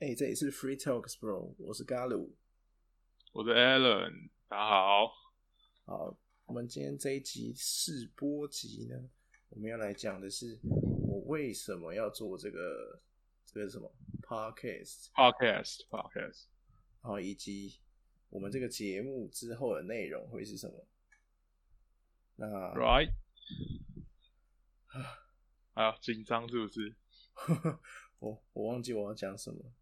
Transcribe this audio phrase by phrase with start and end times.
[0.00, 2.30] 哎、这里是 Free Talks Bro，我是 Galu，。
[3.32, 5.12] 我是 Alan，大家好。
[5.84, 8.96] 好，我们今天这一集试播集呢，
[9.50, 13.02] 我们要来讲的是我为什么要做这个
[13.44, 13.92] 这个什么
[14.22, 16.44] podcast，Podcast Podcast，
[17.02, 17.78] 然后以及
[18.30, 20.86] 我们这个节目之后的内容会是什么。
[22.36, 23.12] 那 Right？
[25.74, 26.96] 哎呀， 紧张是不是？
[28.18, 29.74] 我我忘记我要讲什么。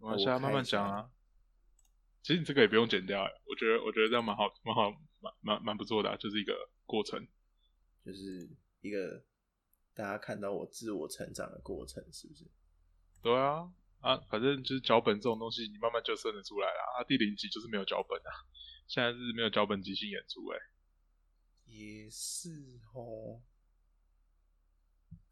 [0.00, 1.10] 我们现在慢慢讲啊。
[2.22, 4.90] 其实你这个也不用剪掉哎，我觉得我觉得这样蛮好，蛮好，
[5.20, 7.26] 蛮蛮蛮不错的啊、就是一个过程。
[8.04, 8.48] 就是
[8.80, 9.24] 一个
[9.94, 12.44] 大家看到我自我成长的过程，是不是？
[13.22, 16.98] 对啊，啊，反正就是脚本这种东西，你慢慢就生得出来了。
[16.98, 18.32] 啊，第零集就是没有脚本啊，
[18.86, 20.58] 现在是没有脚本即兴演出哎。
[21.66, 23.40] 也是哦。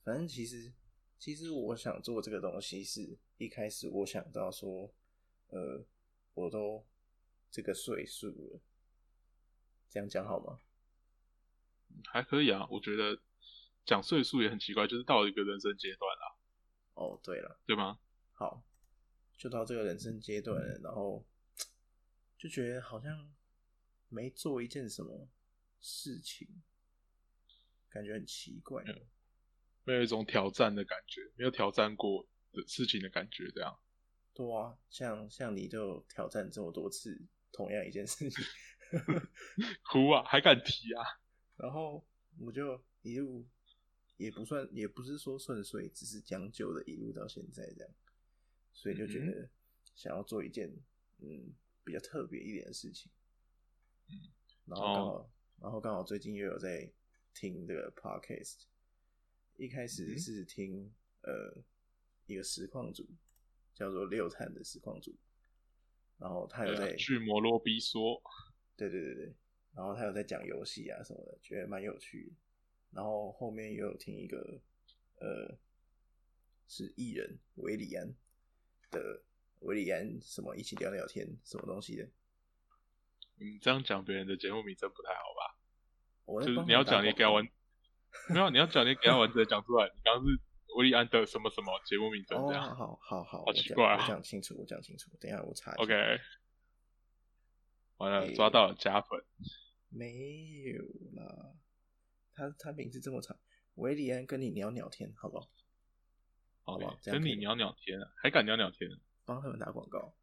[0.04, 0.72] 反正其实，
[1.18, 4.92] 其实我想做这个东西，是一开始我想到说，
[5.48, 5.84] 呃，
[6.34, 6.84] 我都
[7.50, 8.60] 这个岁数了，
[9.88, 10.60] 这样讲好吗？
[12.04, 13.20] 还可以啊，我觉得
[13.84, 16.36] 讲岁数也很奇怪，就是到了一个人生阶段啦，
[16.94, 17.98] 哦，对了，对吗？
[18.34, 18.62] 好，
[19.36, 21.24] 就到这个人生阶段了，然后
[22.36, 23.32] 就觉得好像
[24.08, 25.28] 没做一件什么
[25.80, 26.48] 事情，
[27.88, 28.82] 感觉很奇怪。
[28.84, 29.06] 嗯
[29.84, 33.78] 没有一种挑战的感觉，没有挑战过的事情的感觉，这样。
[34.34, 38.44] 对啊，像像你都有挑战这么多次同样一件事情，
[39.82, 41.02] 哭啊，还敢提啊？
[41.56, 42.06] 然后
[42.38, 43.44] 我就一路
[44.16, 47.94] 也不算，也不是说顺遂，只是将就的一路到现在这样，
[48.72, 49.50] 所以就觉嗯得
[49.96, 50.72] 想要做一件
[51.18, 51.52] 嗯
[51.82, 53.10] 比较特别一点的事情，
[54.08, 54.30] 嗯，
[54.66, 56.88] 然后刚好，哦然后刚好最近又有在
[57.34, 58.62] 听这个 podcast，
[59.56, 61.56] 一开始嗯是听、呃
[62.28, 63.04] 一个实况组
[63.74, 65.12] 叫做六探的实况组，
[66.18, 68.22] 然后他有在对啊据摩罗比说，
[68.76, 69.34] 对对对对，
[69.74, 72.32] 然后他有在讲游戏啊什么的，觉得蛮有趣的。
[72.92, 74.60] 然后后面又有听一个
[75.16, 75.58] 呃，
[76.68, 78.14] 是艺人维里安
[78.90, 79.22] 的
[79.60, 82.08] 维里安什么一起聊聊天什么东西的。
[83.36, 85.58] 你这样讲别人的节目名称不太好吧？
[86.24, 87.44] 我就是你要讲你给他完，
[88.28, 89.86] 没有，你要讲你给他完整的讲出来。
[89.94, 90.38] 你刚刚是
[90.78, 95.10] 维利安的什么什么节目名称哦，这样好好好，好奇怪啊我讲清楚，我讲清楚。
[95.18, 95.82] 等一下我查一下。
[95.82, 96.20] ？OK，
[97.96, 99.20] 完了诶抓到了加粉，
[99.88, 100.06] 没
[100.72, 100.84] 有
[101.20, 101.52] 啦，
[102.32, 103.36] 他他名字这么长，
[103.74, 105.50] 维里安跟你聊聊天，好不好？
[106.62, 108.88] 好不好 OK，这样可以吗跟你聊聊天啊，还敢聊聊天？
[109.24, 110.14] 帮他们打广告。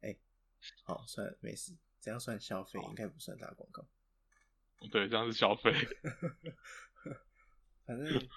[0.00, 0.16] 哎、
[0.82, 3.86] 好，算了，没事，这样算消费，应该不算打广告。
[4.90, 5.74] 对，这样是消费。
[7.84, 8.28] 反正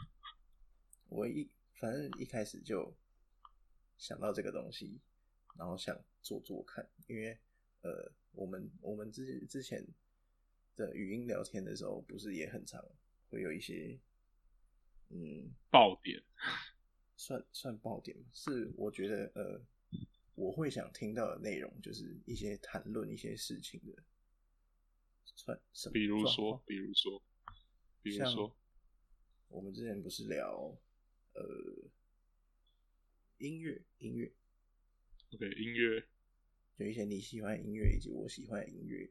[1.13, 2.91] 我一反正一开始就
[3.97, 4.99] 想到这个东西，
[5.55, 7.37] 然后想做做看，因为
[7.81, 9.85] 呃，我们我们之之前
[10.75, 12.83] 的语音聊天的时候，不是也很常
[13.29, 13.99] 会有一些
[15.09, 16.19] 嗯，爆点，
[17.15, 19.61] 算算爆点吗，是我觉得呃，
[20.33, 24.03] 我会想听到的内容，就是一些谈论一些事情的，
[25.35, 25.93] 算什么？
[25.93, 27.21] 比如说，比如说，
[28.01, 28.55] 比如说，
[29.49, 30.75] 我们之前不是聊
[31.33, 31.43] 呃
[33.37, 34.31] 音乐音乐
[35.31, 36.07] ，OK，音乐
[36.77, 39.09] 就一些你喜欢的音乐以及我喜欢的音乐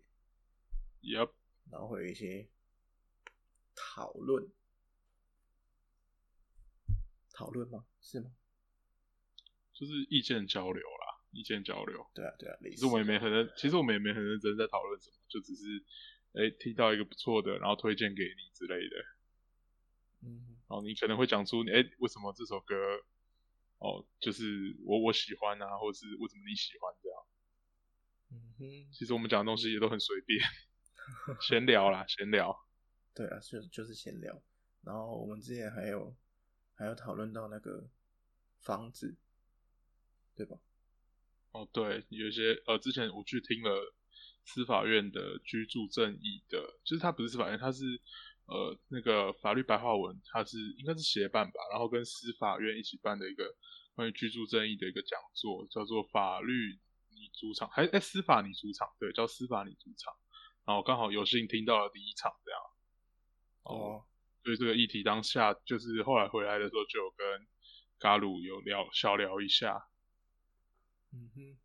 [1.03, 1.33] ，，Yep，
[1.71, 2.49] 然后会有一些
[3.75, 4.51] 讨论，
[7.33, 7.87] 讨论吗？
[8.01, 8.33] 是吗？
[9.73, 12.07] 就是意见交流啦，意见交流。
[12.15, 15.85] 对啊对啊，类似其实我们也没很认，其实我们也没很认真在讨论什么，就只是
[16.35, 19.05] 哎、听到一个不错的，然后推荐给你之类的，
[20.23, 22.75] 嗯你可能会讲出哎、为什么这首歌
[23.79, 27.19] 哦就是我我喜欢啊，或者是为什么你喜欢这样。
[28.31, 30.41] 嗯哼，其实我们讲的东西也都很随便，
[31.43, 32.57] 闲聊啦，闲聊。
[33.15, 34.43] 对啊，就就是闲聊。
[34.83, 36.17] 然后我们之前还有
[36.75, 37.91] 还有讨论到那个
[38.61, 39.15] 房子，
[40.35, 40.57] 对吧？
[41.53, 43.95] 哦，对，有一些呃，之前我去听了
[44.47, 47.85] 司法院的居住正义的，就是他不是司法院，他是
[48.53, 53.45] 呃那个法律白话文，它是应该是协办吧，然后跟司法院一起办的一个
[53.95, 56.79] 关于居住正义的一个讲座，叫做法律
[57.09, 60.15] 你主场，还哎司法你主场，对，叫司法你主场。
[60.65, 62.61] 然后刚好有幸听到了第一场这样，
[63.65, 64.05] 哦，
[64.45, 67.47] 所以这个议题当下就是后来回来的时候就有跟
[67.99, 69.89] 嘎鲁有聊小聊一下，
[71.13, 71.57] 嗯哼，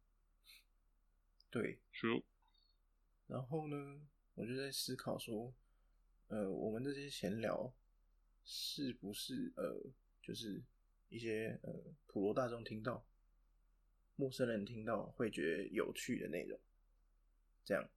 [1.51, 1.79] 对。
[1.99, 2.23] 就
[3.27, 3.99] 然后呢，
[4.35, 5.51] 我就在思考说，
[6.27, 7.73] 呃，我们这些闲聊
[8.43, 9.81] 是不是呃，
[10.21, 10.61] 就是
[11.09, 11.73] 一些呃
[12.05, 13.05] 普罗大众听到，
[14.15, 16.59] 陌生人听到会觉得有趣的内容，
[17.63, 17.89] 这样。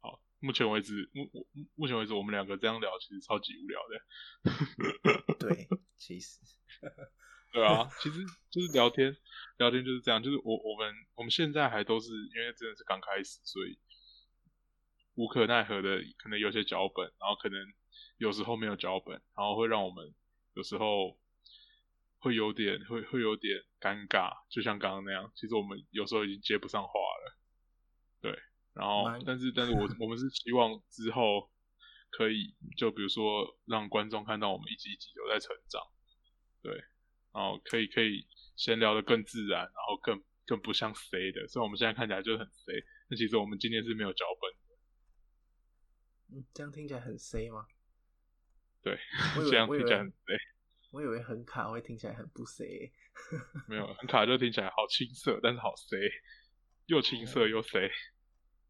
[0.00, 1.46] 好，目前为止，目目
[1.76, 5.36] 目前为止，我们两个这样聊其实超级无聊的。
[5.38, 6.40] 对，其实，
[7.52, 8.18] 对啊，其实
[8.50, 9.16] 就是聊天，
[9.58, 13.78] 聊天就是这样，就是我我们我们现在还都是因为真的是刚开始，所以
[15.18, 17.58] 无可奈何的，可能有些脚本，然后可能
[18.16, 20.14] 有时候没有脚本，然后会让我们
[20.54, 21.18] 有时候。
[22.20, 25.30] 会有点会会有点尴尬，就像刚刚那样。
[25.36, 27.38] 其实我们有时候已经接不上话了，
[28.20, 28.36] 对。
[28.74, 31.48] 然后，但是但是我我们是希望之后
[32.10, 35.80] 可以，就比如说让观众看到我们一集一集有在成长，
[36.60, 36.72] 对。
[37.32, 38.26] 然后可以可以
[38.56, 41.46] 闲聊的更自然，然后更更不像 C 的。
[41.46, 44.57] 虽然我们现在看起来就是很 C，但其实我们今天是没有脚本的。
[46.30, 47.66] 嗯，这样听起来很 C 吗？
[48.82, 48.98] 对，
[49.50, 50.16] 这样听起来很 C。
[50.90, 52.92] 我以为很卡会听起来很不 C，
[53.68, 55.96] 没有很卡就听起来好青涩，但是好 C，
[56.86, 57.90] 又青涩又 C，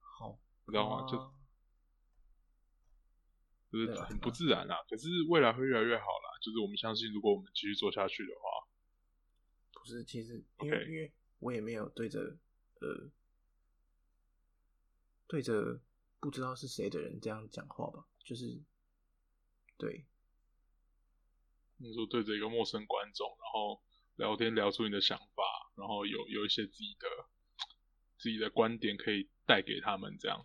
[0.01, 1.07] 好，你知道吗？
[1.09, 1.17] 就
[3.71, 4.75] 就是很不自然啊。
[4.89, 8.67] 可是未来会越来越好啦，就是我们相信，如果我们继续做下去的话，
[9.75, 12.37] 不是，其实因为因为我也没有对着
[12.81, 13.11] 呃
[15.29, 15.81] 对着
[16.21, 18.61] 不知道是谁的人这样讲话吧，就是
[19.77, 20.07] 对。
[21.81, 23.81] 你说对着一个陌生观众，然后
[24.17, 25.45] 聊天聊出你的想法，
[25.77, 27.07] 然后有有一些自己的
[28.19, 30.45] 自己的观点可以带给他们，这样，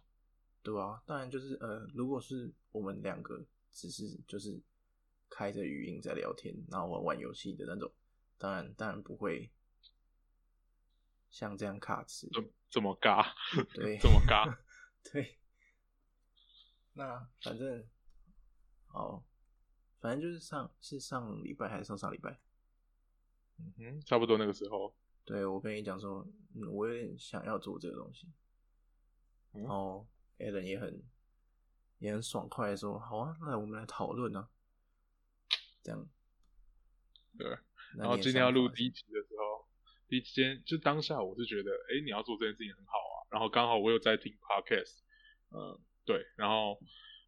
[0.62, 4.62] 对啊，当然就是呃，如果是我们两个只是就是
[5.28, 7.92] 开着语音在聊天，然后玩玩游戏的那种，
[8.38, 9.52] 当然当然不会
[11.32, 12.30] 像这样卡词，
[12.70, 13.34] 这么尬，
[13.74, 14.56] 对， 这么尬，
[15.12, 15.40] 对。
[16.94, 17.86] 那反正
[18.88, 19.24] 好。
[20.00, 22.38] 反正就是上是上礼拜还是上上礼拜，
[23.58, 24.94] 嗯哼，差不多那个时候。
[25.24, 28.28] 对我跟你讲说，嗯，我有点想要做这个东西，
[29.54, 30.06] 然后
[30.40, 31.02] Alan 也很
[32.00, 34.50] 也很爽快的说，好啊，那我们来讨论啊，
[35.82, 36.06] 这样。
[37.38, 37.58] 对，
[37.96, 39.66] 然后今天要录第一集的时候，
[40.10, 44.98] 第一天就当下我是觉得，哎，你要做这件事情很好啊，然后刚好我有在听 Podcast，
[45.52, 46.80] 嗯，对，然后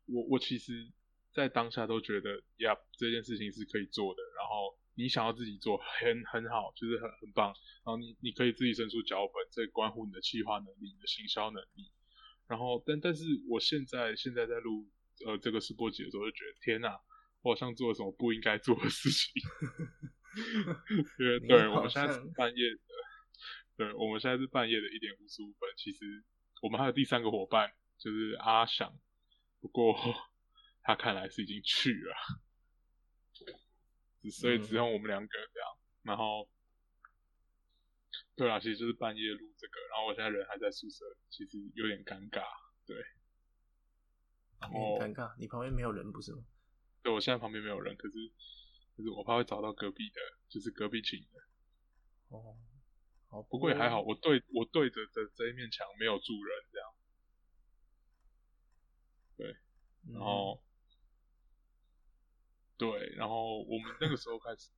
[0.06, 0.92] 我我其实。
[1.36, 4.24] 在当下都觉得呀，这件事情是可以做的。
[4.38, 7.48] 然后你想要自己做，很很好，就是很很棒。
[7.48, 11.92] 然后你你可以自己生出脚本，这关乎你的企划能力、你的行销能力。
[12.48, 14.90] 然后，但但是我现在现在在录
[15.26, 16.98] 呃这个试播集的时候，就觉得天哪，
[17.42, 19.34] 我好像做了什么不应该做的事情。
[21.20, 22.80] 因为对我们现在是半夜的，
[23.76, 25.70] 对我们现在是半夜的一点五十五分。
[25.76, 26.24] 其实
[26.62, 28.98] 我们还有第三个伙伴，就是阿翔。
[29.60, 29.96] 不过。
[30.88, 32.14] 他看来是已经去了，
[34.30, 35.70] 所以只有我们两个这样。
[36.04, 36.48] 然后，
[38.36, 42.44] 对啊，其实就是半夜录这个，然后我现在人还在宿舍，其实有点尴尬。
[42.86, 42.96] 对，
[44.62, 45.36] 有点尴尬。
[45.40, 46.46] 你旁边没有人不是吗？
[47.02, 48.14] 对，我现在旁边没有人，可是，
[48.96, 51.40] 可是我怕会找到隔壁的，就是隔壁寝的。
[52.30, 52.56] 哦，
[53.30, 56.95] 好，不过也还好，我对我对着的这一面墙没有住人，这样。
[59.38, 59.56] 对，
[60.12, 60.62] 然后。
[62.78, 64.70] 对，然后我们那个时候开始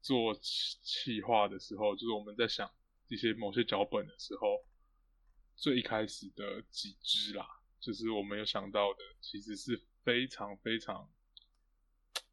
[0.00, 2.70] 做企划的时候，就是我们在想
[3.08, 4.64] 一些某些脚本的时候，
[5.54, 7.46] 最一开始的几支啦，
[7.80, 11.12] 就是我们有想到的，其实是非常非常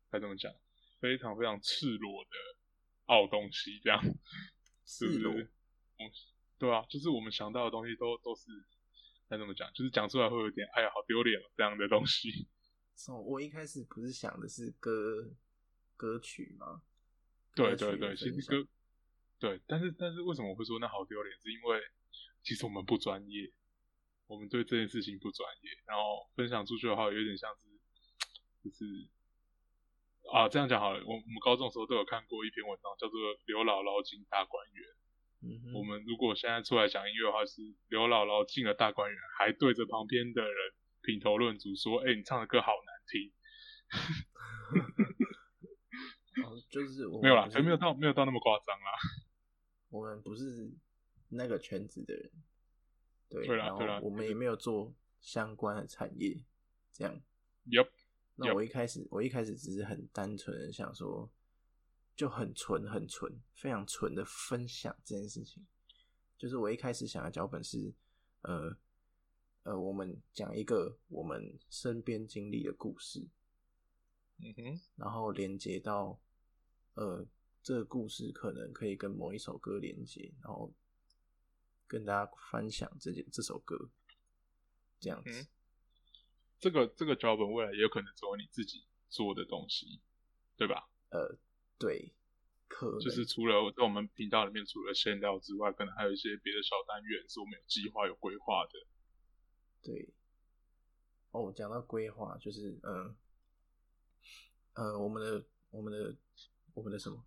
[0.09, 0.55] 该怎么讲，
[1.01, 2.29] 非常非常赤裸的
[3.07, 4.01] 傲东西，这样。
[4.87, 6.11] 赤裸，嗯，
[6.57, 8.49] 对啊，就是我们想到的东西都都是
[9.27, 12.47] 该怎么讲，就是讲出来会有点哎呀好丢脸这样的东西。
[13.25, 15.33] 我一开始不是想的是歌
[15.97, 16.81] 歌曲吗？
[17.55, 18.67] 对对对，其实歌
[19.39, 21.37] 对，但是但是为什么我会说那好丢脸？
[21.41, 21.81] 是因为
[22.43, 23.51] 其实我们不专业，
[24.27, 27.61] 我们对这件事情不专业，然后分享出去的话，有点像是
[28.63, 29.07] 就是
[30.31, 31.03] 啊，这样讲好了。
[31.05, 34.83] 我我们高中的时候都有看过一篇文章，叫做《刘姥姥进大观园》。
[35.45, 40.73] 嗯，我们如果现在出来讲音乐的话，是刘姥姥进了大观园，还对着旁边的人。
[41.01, 43.31] 品头论足说：“哎，你唱的歌好难听。
[46.43, 48.91] ”哦，就是 没有啦，还没有到没有到那么夸张啦。
[49.89, 50.73] 我们不是
[51.29, 52.31] 那个圈子的人，
[53.29, 56.43] 对，然后我们也没有做相关的产业，
[56.91, 57.21] 这样。
[57.67, 57.89] Yup。
[58.37, 61.31] 那我一开始我一开始只是很单纯的想说，
[62.15, 65.65] 就很纯很纯，非常纯的分享这件事情。
[66.37, 67.93] 就是我一开始想的脚本是，
[68.41, 68.77] 呃。
[69.63, 73.27] 呃，我们讲一个我们身边经历的故事，
[74.37, 76.19] 嗯哼，然后连接到，
[76.93, 77.25] 呃，
[77.63, 80.71] 这个故事可能可以跟某一首歌连接，然后
[81.87, 83.89] 跟大家分享这件这首歌，
[84.99, 85.31] 这样子。
[85.31, 85.47] 嗯
[86.59, 89.99] 这个这个脚本未来也有可能成为你自己做的东西，
[90.55, 90.87] 对吧？
[91.09, 91.35] 呃，
[91.77, 92.13] 对，
[92.67, 98.71] 可能就是除了在我们频道里面除了闲聊之外，可能还有一些别的小单元是我们有计划、有规划的。
[99.83, 100.13] 对。
[101.31, 103.15] 哦，讲到规划，就是嗯
[104.73, 106.15] 呃，我们的我们的
[106.73, 107.25] 我们的什么？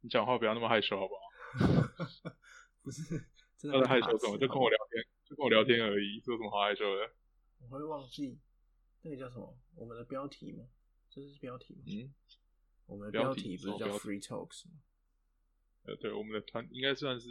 [0.00, 2.32] 你讲话不要那么害羞，好不好？
[2.82, 3.02] 不是，
[3.56, 4.36] 真的害羞什么？
[4.36, 7.10] 就跟我聊天，就跟我聊天而已，这有什么好害羞的？
[7.60, 8.38] 我会忘记
[9.02, 9.56] 那个叫什么？
[9.76, 10.66] 我们的标题吗？
[11.08, 11.82] 这是标题吗？
[11.86, 12.12] 嗯，
[12.86, 14.72] 我们的标题题不是叫 Free Talks 吗？
[15.84, 17.28] 呃，对，我们的团应该算是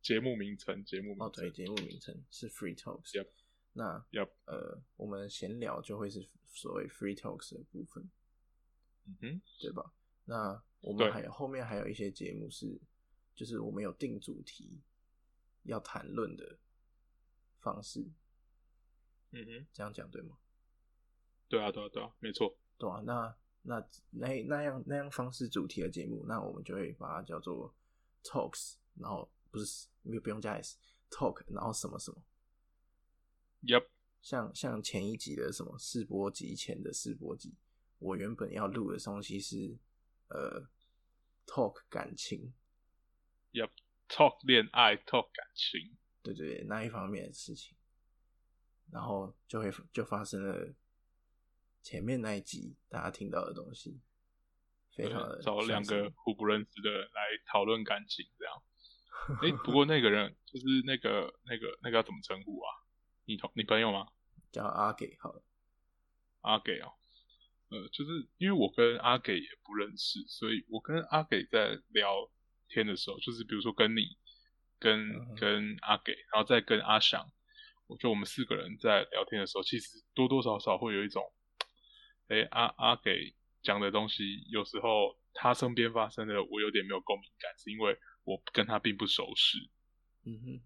[0.00, 1.26] 节目名称，节目名称。
[1.26, 3.12] 哦，对，节目名称是 Free Talks。
[3.12, 3.28] Yep
[3.74, 8.08] 那 Yep 呃，我们闲聊就会是所谓 Free Talks 的部分，
[9.06, 9.92] 嗯哼，对吧？
[10.24, 12.80] 那我们还有后面还有一些节目是，
[13.34, 14.80] 就是我们有定主题
[15.64, 16.58] 要谈论的
[17.60, 18.00] 方式，
[19.32, 20.38] 嗯哼，这样讲对吗？
[21.48, 22.56] 对啊，对啊，对啊，没错。
[22.78, 27.74] 对啊，那那那那样那样方式主题的节目，那我们就会把它叫做
[28.22, 30.76] talks，然后不是没有不用加 s
[31.10, 32.22] talk，然后什么什么
[33.62, 33.86] ，Yep，
[34.22, 37.54] 像像前一集的什么试播集前的试播集，
[37.98, 39.76] 我原本要录的东西是
[40.28, 40.66] 呃
[41.46, 42.52] talk 感情
[43.52, 45.96] ，Yep，talk 恋爱，talk 感情。
[46.22, 47.74] 对对对，那一方面的事情，
[48.90, 50.74] 然后就会就发生了
[51.88, 53.98] 前面那一集大家听到的东西，
[54.94, 58.62] 非常的找两个互不认识的人来讨论感情，这样。
[59.40, 62.68] 哎、不过那个人就是那个那个那个要怎么称呼啊？
[63.24, 64.06] 你同你朋友吗？
[64.52, 65.42] 叫阿给好了，
[66.42, 66.92] 阿给哦，
[67.70, 72.30] 呃，就是因为我跟阿给也不认识，所以我跟阿给在聊
[72.68, 74.18] 天的时候，就是比如说跟你、
[74.78, 77.26] 跟、嗯跟阿给，然后再跟阿翔，
[77.86, 81.24] 我觉得我们四个人在聊天的时候，其实多多少少会有一种，
[82.28, 89.58] 哎、阿阿给讲的东西，有时候他身边发生的，我有点没有共鸣感，是因为我跟他并不熟识。
[90.24, 90.60] 嗯哼，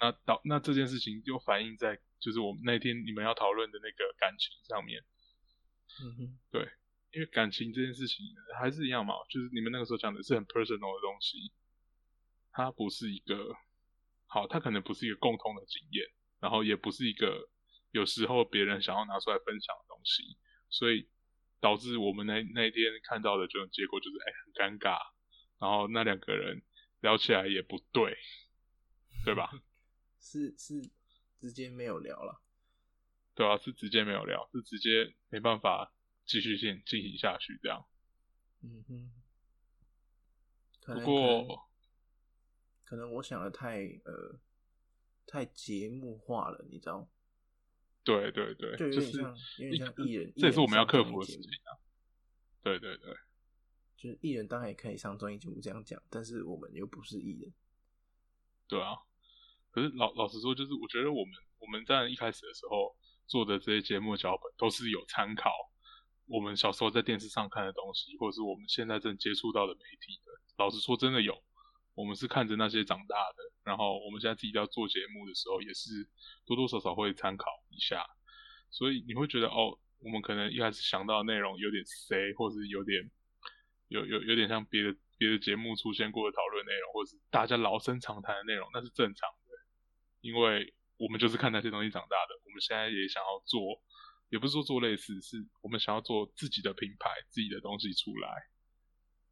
[0.00, 5.02] 那导那这件事情就反映在就是我们那天你们要讨论的那个感情上面。
[6.02, 6.68] 嗯哼，对
[7.12, 8.26] 因为感情这件事情
[8.58, 11.52] 还是一样嘛，就是你们那个时候讲的是很 personal 的东西，
[12.52, 13.56] 它不是一个
[14.26, 16.06] 好，它可能不是一个共通的经验，
[16.40, 17.48] 然后也不是一个
[17.92, 20.36] 有时候别人想要拿出来分享的东西，
[20.68, 21.08] 所以
[21.60, 24.98] 导致我们那那一天看到的这种结果就是哎很尴尬，
[25.58, 26.62] 然后那两个人
[27.00, 28.16] 聊起来也不对，
[29.24, 29.50] 对吧？
[30.20, 30.90] 是是
[31.38, 32.42] 直接没有聊了，
[33.34, 35.92] 对啊，是直接没有聊，是直接没办法
[36.24, 37.86] 继续进进行下去这样。
[38.62, 39.10] 嗯哼，
[40.94, 41.68] 不过
[42.84, 44.40] 可能我想的太呃
[45.26, 47.08] 太节目化了，你知道，
[48.06, 51.74] 对对对，就是点像有点像艺人，这也是我们要克服的事情啊。
[52.62, 53.12] 对对对，
[53.96, 57.52] 就是艺人当然也可以上综艺节目这样讲，但是我们又不是艺人，
[58.68, 58.94] 对啊。
[59.72, 62.96] 可是老老实说，就是我觉得我们我们在一开始的时候
[63.26, 65.50] 做的这些节目脚本，都是有参考
[66.26, 70.32] 我们小时候在电视上看的东西，或者是我们现在正接触到的媒体的。
[70.58, 71.34] 老实说，真的有，
[71.96, 76.06] 我们是看着那些长大的，然后我们现在自己要做节目的时候，也是
[76.44, 78.06] 多多少少会参考一下。
[78.70, 83.10] 所以你会觉得哦，我们可能一开始想到的内容有点 C，或者是有点
[83.88, 89.56] 有有有点像别的别的节目出现过的讨论内容，或者是大家老生常谈的内容，那是正常的，
[90.20, 92.34] 因为我们就是看那些东西长大的。
[92.44, 93.80] 我们现在也想要做，
[94.28, 98.48] 也不是说做类似，是我们想要做自己的品牌、自己的东西出来。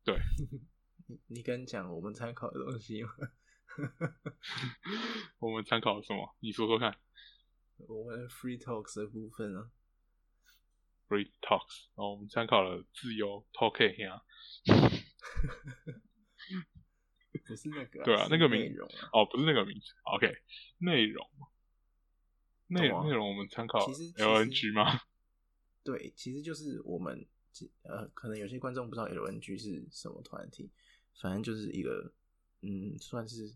[0.05, 0.17] 对，
[1.07, 3.11] 你你敢讲我们参考的东西吗？
[5.39, 6.35] 我们参考了什么？
[6.41, 6.97] 你说说看。
[7.89, 9.71] 我们 free talks 的部分啊
[11.09, 14.23] ，Free Talks，然后我们参考了自由 Talk 呀。
[17.47, 18.73] 不是那个、对啊那个名
[19.13, 19.93] 哦，不是那个名字。
[20.05, 20.35] OK，
[20.79, 21.27] 内容，
[22.69, 25.01] 内懂啊内容我们参考其实 LNG 吗？
[25.83, 27.27] 对，其实就是我们
[27.83, 30.71] 呃，可能有些观众不知道 LNG 是什么团体，
[31.21, 32.13] 反正就是一个
[32.63, 33.55] 嗯，算是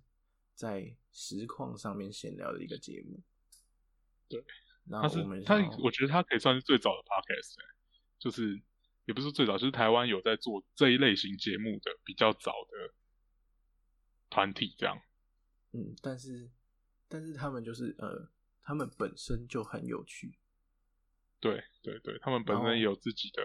[0.55, 3.21] 在实况上面闲聊的一个节目。
[4.29, 4.45] 对，
[4.87, 7.75] 然后我们它想要，我觉得他可以算是最早的 Podcast，、欸、
[8.19, 8.61] 就是
[9.07, 12.95] 也不是最早，就是台湾有在做这一类型节目的比较早的
[14.29, 15.01] 团体这样。
[15.73, 16.51] 嗯，但是
[17.09, 18.31] 但是他们就是呃，
[18.63, 20.39] 他们本身就很有趣，
[21.41, 23.43] 对对对，他们本身也有自己的，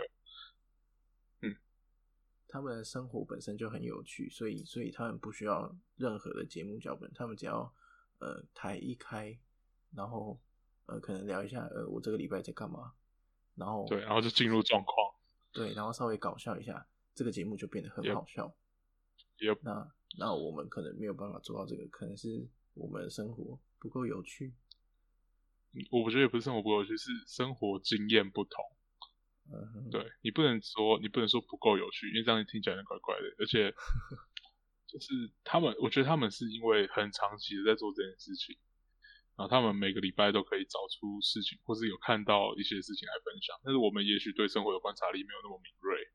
[2.54, 7.74] 他们的生活本身就很有趣，所以所以他们不需要任何的节目脚本，他们只要
[8.20, 9.36] 呃台一开，
[9.96, 10.40] 然后
[10.86, 12.94] 呃可能聊一下呃我这个礼拜在干嘛，
[13.56, 14.96] 然后对，然后就进入状况，
[15.52, 18.54] 对，然后稍微搞笑一下，这个节目就变得很好笑。
[19.40, 24.54] Yep 那那我们可能没有办法做到这个，可能是我们的生活不够有趣。
[25.90, 28.64] 我觉得也不是生活不够有趣，是生活经验不同。
[29.52, 33.36] 嗯，对你不能说你不能说不够有趣，因为这样听起来很怪怪的。
[33.40, 33.74] 而且
[34.88, 38.56] 就是他们，我觉得他们是因为很长期的在做这件事情，
[39.36, 43.60] 然后他们每个礼拜都可以找出事情，或是有看到一些事情来分享。
[43.64, 46.12] 但是我们也许对生活的观察力没有那么敏锐。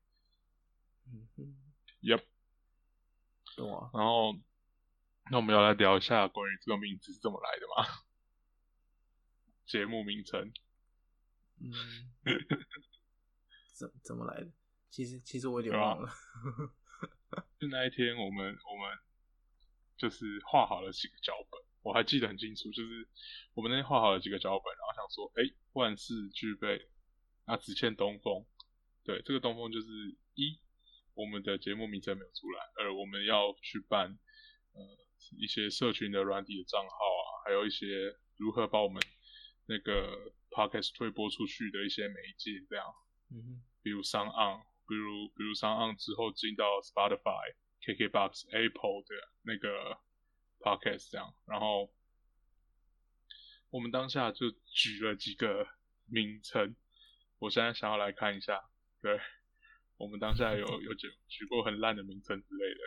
[1.11, 1.55] 嗯哼
[2.01, 2.23] ，Yep，
[3.57, 3.89] 懂啊。
[3.93, 4.33] 然后
[5.31, 7.85] 那我们要来聊一下关于这个名字是怎么来的吗？
[9.67, 10.51] 节目名称。
[11.61, 11.71] 嗯，
[13.79, 14.51] 怎怎么来的？
[14.89, 16.09] 其实其实我有点忘了。
[17.57, 18.99] 就那一天，我们我们
[19.95, 23.07] 就是画好了几个脚本，我还记得很清楚，就是
[23.53, 26.89] 我们那天画好了几个脚本，然后想说，哎、万事俱备，
[27.45, 28.45] 那只欠东风。
[29.05, 29.87] 对，这个东风就是
[30.35, 30.59] 一，
[31.13, 34.19] 我们的节目名称没有出来；二，我们要去办
[34.73, 34.81] 呃
[35.39, 39.01] 一些社群的软体的账号啊，还有一些如何把我们
[39.67, 42.85] 那个 podcast 推播出去的一些媒介，这样。
[43.31, 49.99] 嗯哼，比如上岸，比如比如上岸之后进到 Spotify、KKBox、Apple 的那个
[50.59, 51.91] Podcast 这样，然后
[53.69, 55.67] 我们当下就举了几个
[56.05, 56.75] 名称，
[57.39, 58.69] 我现在想要来看一下，
[59.01, 59.19] 对
[59.97, 62.79] 我们当下有 有举举过很烂的名称之类的，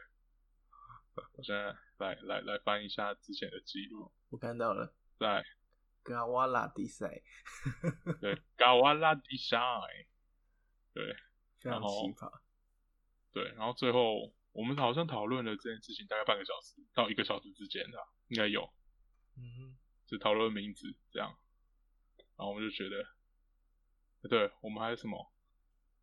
[1.35, 5.45] 我现在来来来翻一下之前的记录，我看到了，在
[6.03, 7.23] 嘎瓦拉迪赛，
[8.21, 10.07] 对 Gawala Design，
[10.93, 11.17] 对。
[11.61, 12.41] 非常然后奇葩。
[13.33, 18.69] 对，然后最后我们好像讨论了这件事情大概半个小时到一个小时之间的，应该有，
[19.37, 21.39] 嗯哼，就讨论名字这样，
[22.37, 25.33] 然后我们就觉得，对我们还有什么，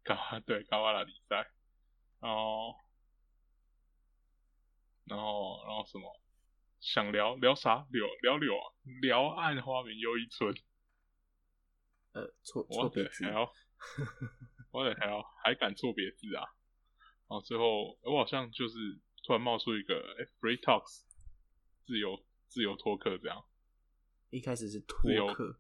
[0.01, 1.51] 嘎对嘎瓦拉比赛，
[2.21, 2.75] 然后
[5.03, 6.19] 然后然后什么，
[6.79, 10.55] 想聊聊啥聊聊柳啊，聊岸花明又一村，
[12.13, 13.25] 呃，错我错别字，
[14.71, 16.43] 我的 hell，还敢错别字啊？
[17.27, 21.01] 然后最后我好像就是突然冒出一个哎、free talks，
[21.85, 23.45] 自由自由托克这样，
[24.29, 25.59] 一开始是托自由克，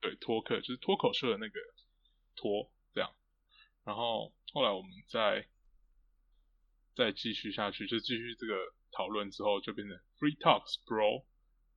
[0.00, 1.58] 对，托克就是脱口秀的那个
[2.36, 3.14] 脱这样，
[3.84, 5.48] 然后后来我们再
[6.94, 11.24] 再继续下去，就继续这个讨论之后，就变成 free talks bro，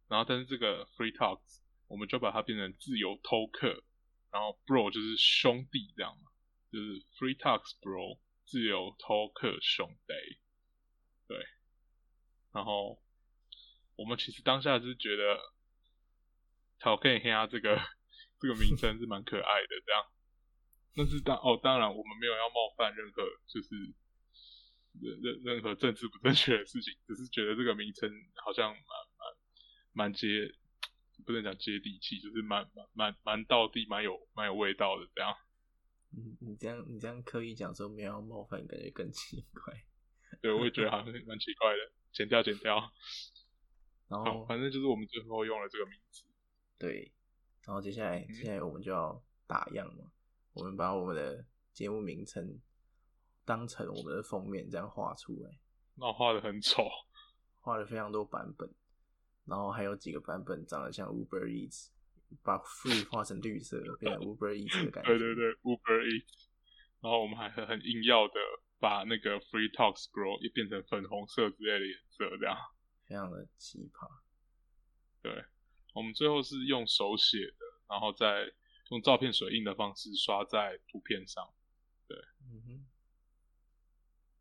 [0.07, 3.83] 然后但是这个 free talks 我们就把它变成自由偷客，
[4.31, 6.26] 然后 bro 就是兄弟这样嘛，
[6.71, 10.39] 就是 free talks bro 自由 Talker 兄弟，
[11.27, 11.37] 对，
[12.53, 13.01] 然后
[13.95, 15.53] 我们其实当下是觉得。
[16.79, 17.75] 讨 K 黑啊，这个
[18.39, 20.05] 这个名称是蛮可爱的，这样。
[20.95, 23.73] 但是当哦，当然我们没有要冒犯任何就是
[25.01, 28.07] 任任任何政治不正确的事情，只是觉得这个名称
[28.45, 28.77] 好像蛮
[29.17, 30.53] 蛮蛮接，
[31.25, 35.35] 不能讲接地气，就是蛮蛮蛮蛮道地，蛮有蛮有味道的这样。
[36.09, 39.85] 你你这样你这样刻意讲说没有要冒犯，感觉更奇怪。
[40.41, 42.79] 对，我也觉得好像蛮奇怪的，剪掉剪掉。
[44.07, 46.23] 然，后反正就是我们最后用了这个名字。
[46.77, 47.11] 对，
[47.65, 50.11] 然后接下来嗯接下来我们就要打样嘛，
[50.53, 52.59] 我们把我们的节目名称
[53.45, 55.59] 当成我们的封面这样画出来，
[55.95, 56.87] 那我画的很丑，
[57.59, 58.69] 画了非常多版本，
[59.45, 61.89] 然后还有几个版本长得像 Uber Eats，
[62.43, 65.09] 把 Free 画成绿色，变成 Uber Eats 的感觉。
[65.17, 66.47] 对对对，Uber Eats，
[67.01, 68.33] 然后我们还很很硬要的
[68.79, 72.57] 把那个 Free Talks Bro 也变成粉红色之类的颜色，这样。
[73.05, 74.07] 非常的奇葩。
[75.21, 75.45] 对，
[75.93, 78.51] 我们最后是用手写的，然后再
[78.91, 81.43] 用照片水印的方式刷在图片上，
[82.07, 82.17] 对
[82.49, 82.87] 嗯哼，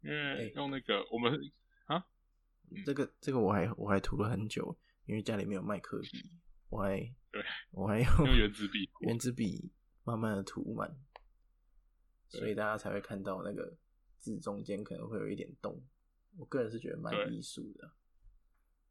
[0.03, 1.33] 因为哎用那个我们
[1.87, 2.07] 啊，
[2.71, 6.31] 嗯这个这个我还我还涂了很久，因为家里没有麦克笔，
[6.69, 6.99] 我还
[7.31, 9.71] 对我还用用原子笔涂原子笔
[10.05, 10.97] 慢慢的涂满，
[12.29, 13.77] 所以大家才会看到那个
[14.19, 15.83] 字中间可能会有一点洞。
[16.37, 17.91] 我个人是觉得蛮艺术的，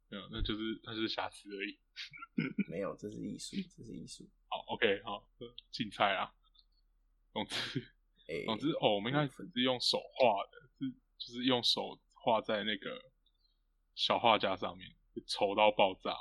[0.08, 1.78] 没有，那就是那就是瑕疵而已。
[2.68, 4.28] 没有，这是艺术，这是艺术。
[4.48, 5.28] 好，OK，好，
[5.70, 6.34] 竞猜啊。
[7.32, 7.86] 总之，
[8.28, 13.12] 诶、总之哦，我们一开始是用手画的，是就是用手画在那个
[13.94, 14.90] 小画家上面，
[15.26, 16.16] 丑到爆炸。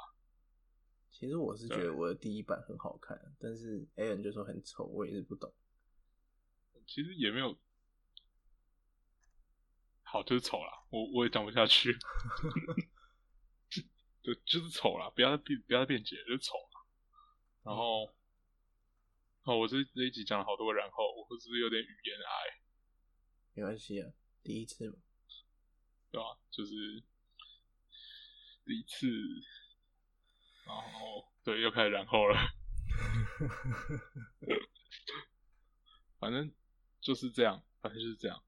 [1.17, 5.53] 其实我是觉得我的第一版很好看，但是 A n 就说很丑，我也是不懂。
[6.85, 7.57] 其实也没有，
[10.03, 11.97] 好，就是丑啦，我我也讲不下去。
[14.21, 16.83] 就，就是丑啦，不要再辩不要再辩解，就是丑啦。
[17.63, 18.13] 然后，
[19.43, 22.59] 哦，我这这一集讲了好多，然后我是不是有点语言癌？
[23.53, 24.11] 没关系啊，
[24.43, 24.97] 第一次嘛，
[26.11, 26.37] 对吧？
[26.51, 27.01] 就是
[28.65, 29.07] 第一次，
[30.65, 32.37] 然后对，又开始然后了。
[36.19, 36.51] 反正
[37.01, 38.41] 就是这样，反正就是这样。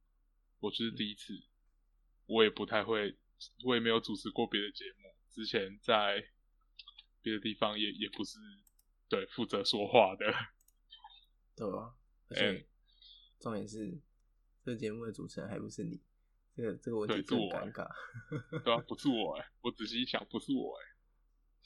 [0.59, 1.39] 我就是第一次，
[2.25, 3.15] 我也不太会，
[3.63, 5.13] 我也没有主持过别的节目。
[5.29, 6.27] 之前在
[7.21, 8.39] 别的地方也也不是
[9.07, 10.25] 对负责说话的，
[11.55, 11.95] 对吧？
[12.29, 12.67] 而且
[13.39, 14.01] 重点是，
[14.63, 16.01] 这个节目的主持人还不是你，
[16.55, 17.87] 这个这个问题更尴尬。
[18.63, 20.96] 对啊，不是我哎，我仔细一想，不是我哎。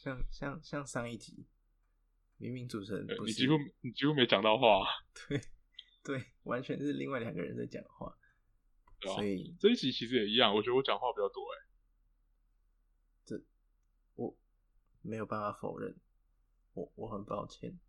[0.02, 1.46] 像像像上一集，
[2.38, 4.84] 明明主持人不是你几乎你几乎没讲到话，
[5.30, 5.40] 对
[6.04, 8.18] 对，完全是另外两个人在讲话。
[9.00, 11.70] 所以这一集其实也一样，我觉得我讲话比较多哎。
[13.24, 13.40] 这
[14.16, 14.36] 我
[15.04, 15.96] 没有办法否认，
[16.74, 17.80] 我我很抱歉。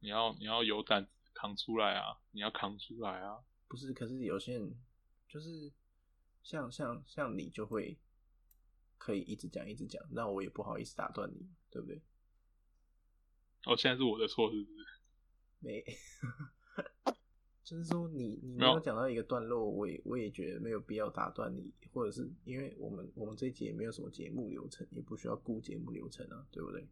[0.00, 2.18] 你要你要有胆子扛出来啊！
[2.32, 3.42] 你要扛出来啊！
[3.66, 4.78] 不是，可是有些人
[5.26, 5.72] 就是
[6.42, 7.98] 像像像你就会
[8.98, 12.02] 可以一直讲一直讲，那我也不好意思打断你，对不对？
[13.64, 14.86] 哦，现在是我的错，是不是？
[15.60, 15.84] 没。
[17.64, 26.88] 就是说，你你没有讲到一个段落，我也我也觉得没有必要打断你，或者是因为我们我们这一节也没有什么节目流程，也不需要顾节目流程啊，对不对？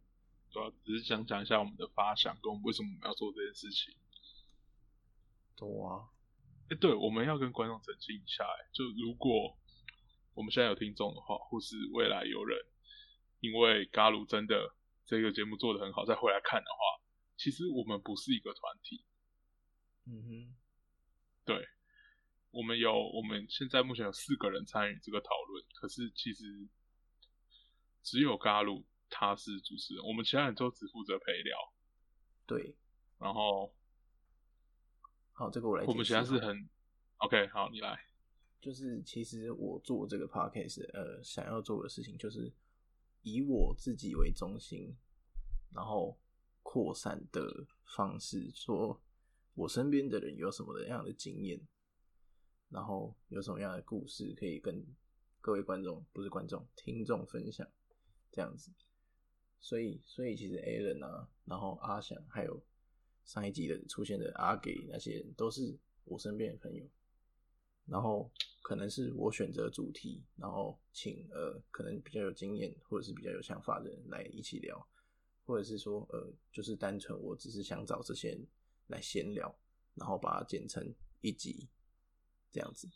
[0.51, 3.95] 主要只是想讲一下我们的发想，跟我们为什么我们要做这件事情。
[5.55, 6.05] 对啊，
[6.69, 9.57] 哎，对，我们要跟观众澄清一下，哎，就如果
[10.37, 12.63] 我们现在有听众的话，或是未来有人
[13.39, 17.01] 因为嘎鲁真的这个节目做的很好，再回来看的话，
[17.35, 19.03] 其实我们不是一个团体。
[20.05, 20.55] 嗯哼。
[21.43, 21.67] 对，
[22.51, 26.43] 我们有，我们现在目前有四个人参与这个讨论，可是其实
[28.03, 31.57] 只有嘎鲁他是主持人，我们其他人都只负责陪聊。
[32.45, 32.75] 对，
[33.17, 33.73] 然后
[35.33, 35.85] 好，这个我来。
[35.85, 36.69] 我们其他是很
[37.17, 38.06] OK，好，你来。
[38.61, 42.51] 就是其实我做这个 podcast，呃，想要做的事情就是
[43.21, 44.95] 以我自己为中心，
[45.73, 46.17] 然后
[46.63, 49.01] 扩散的方式说。
[49.59, 51.59] 我身边的人有什么样的经验，
[52.69, 54.85] 然后有什么样的故事可以跟
[55.41, 57.67] 各位观众，不是观众，听众分享，
[58.31, 58.71] 这样子。
[59.59, 62.63] 所以，所以其实 a l a n 啊，然后阿翔，还有
[63.25, 66.87] 上一集的出现的阿给那些人，都是我身边的朋友。
[67.87, 74.87] 然后可能是我选择主题，然后请呃可能比较有经验或者是比较有想法的人来一起聊，
[75.45, 78.47] 或者是说呃就是单纯我只是想找这些人。
[78.89, 79.53] 来闲聊，
[79.95, 80.81] 然后把它剪成
[81.19, 81.67] 一集
[82.53, 82.87] 这样子。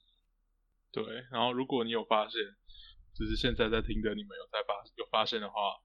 [0.90, 2.40] 对，然后如果你有发现，
[3.14, 5.84] 就是现在在听的你们有在发有发现的话，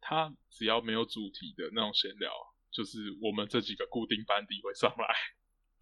[0.00, 2.30] 他只要没有主题的那种闲聊，
[2.70, 5.16] 就是我们这几个固定班底会上来。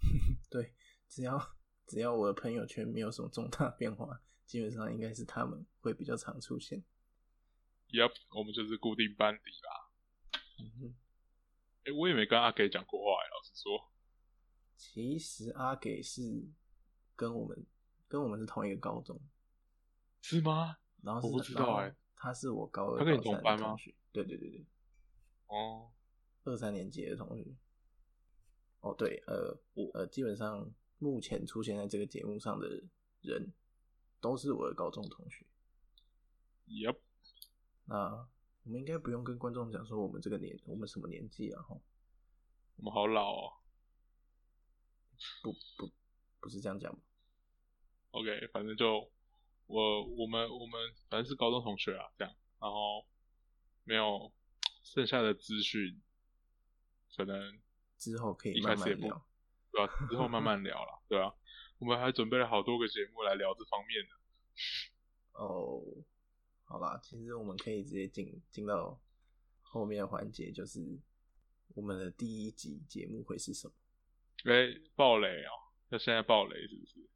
[0.48, 0.72] 对，
[1.06, 1.38] 只要
[1.86, 6.82] 只要我的朋友圈没有什么重大变化，基本上应该是他们会比较常出现。
[7.90, 9.90] Yep，我们就是固定班底啦。
[10.58, 10.94] 嗯哼。
[11.84, 13.92] 哎，我也没跟阿给讲过话哎，老实说。
[14.76, 16.44] 其实阿给是
[17.14, 17.64] 跟我们
[18.08, 19.20] 跟我们是同一个高中，
[20.20, 20.76] 是吗？
[21.02, 23.76] 然后我不知道哎，他是我高二、他跟你同班吗？
[24.12, 24.66] 对对对对。
[25.46, 25.88] 哦，
[26.42, 27.56] 二三年级的同学。
[28.80, 32.82] 哦，对，呃，我呃，基本上目前出现在这个节目上的
[33.22, 33.52] 人，
[34.20, 35.46] 都是我的高中同学。
[36.68, 36.96] Yep。
[37.86, 38.28] 那。
[38.66, 41.62] 我们应该不用跟观众讲说我们这个年，我们什么年纪啊？
[41.62, 41.80] 哈，
[42.74, 43.52] 我们好老哦。
[45.40, 45.88] 不不，
[46.40, 46.92] 不是这样讲
[48.10, 49.08] OK，反正就
[49.66, 53.06] 我我们我们反正是高中同学啊，这样，然后
[53.84, 54.32] 没有
[54.82, 56.02] 剩下的资讯，
[57.16, 57.60] 可能
[57.96, 59.24] 之后可以慢慢聊，
[59.76, 60.08] 对啊？
[60.08, 61.32] 之后慢慢聊了，对啊。
[61.78, 64.14] 我们还准备了好多个节目来聊这方面的。
[65.32, 65.82] 哦。
[66.68, 69.00] 好吧，其实我们可以直接进进到
[69.62, 70.80] 后面的环节，就是
[71.76, 73.74] 我们的第一集节目会是什么？
[74.52, 75.52] 哎，暴雷哦！
[75.90, 77.08] 要现在暴雷是不是？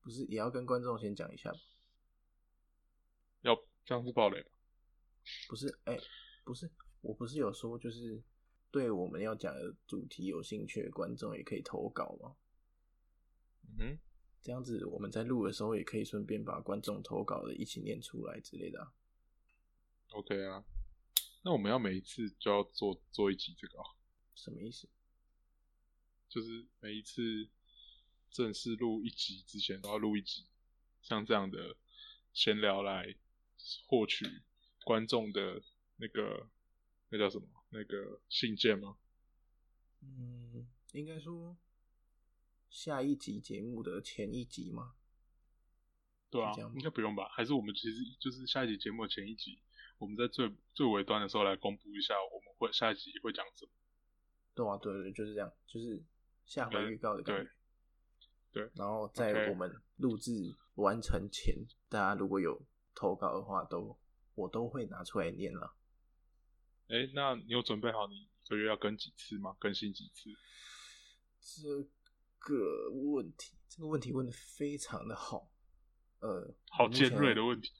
[0.00, 1.58] 不是，也要跟观众先讲一下吗？
[3.42, 4.42] 要这样是暴雷
[5.48, 5.98] 不是，哎，
[6.44, 6.70] 不是，
[7.02, 8.22] 我不是有说，就是
[8.72, 12.34] 对我们要讲的主题有兴趣的观众也可以投稿吗？
[13.68, 13.98] 嗯哼。
[14.44, 18.92] 这样子，我们在录的时候也可以顺便把观众投稿的一起念出来之类的。
[20.10, 20.64] OK 啊，
[21.42, 23.78] 那我们要每一次就要做做一集这个？
[24.34, 24.88] 什么意思？
[26.28, 27.48] 就是每一次
[28.32, 30.44] 正式录一集之前都要录一集，
[31.02, 31.76] 像这样的
[32.32, 33.14] 闲聊来
[33.86, 34.26] 获取
[34.82, 35.62] 观众的
[35.98, 36.48] 那个
[37.10, 38.96] 那叫什么那个信件吗？
[40.02, 41.56] 嗯，应该说
[42.68, 44.94] 下一集节目的前一集吗？
[46.30, 47.28] 对啊应该不用吧？
[47.30, 49.58] 还是我们其实就是下一集节目的前一集，
[49.98, 53.72] 我们在最最尾端的时候来公布一下我们会下一集会讲什么。
[54.54, 56.02] 对啊，对对，就是这样，就是
[56.44, 57.50] 下回预告的感觉。
[58.50, 61.54] 对对然后在我们录制完成前，
[61.88, 62.60] 大家如果有
[62.94, 63.98] 投稿的话，都
[64.34, 65.74] 我都会拿出来念了。
[66.92, 69.56] 哎，那你有准备好你一个月要更几次吗？
[69.58, 70.30] 更新几次？
[71.40, 71.88] 这
[72.38, 75.50] 个问题，这个问题问的非常的好，
[76.20, 77.72] 呃，好尖锐的问题？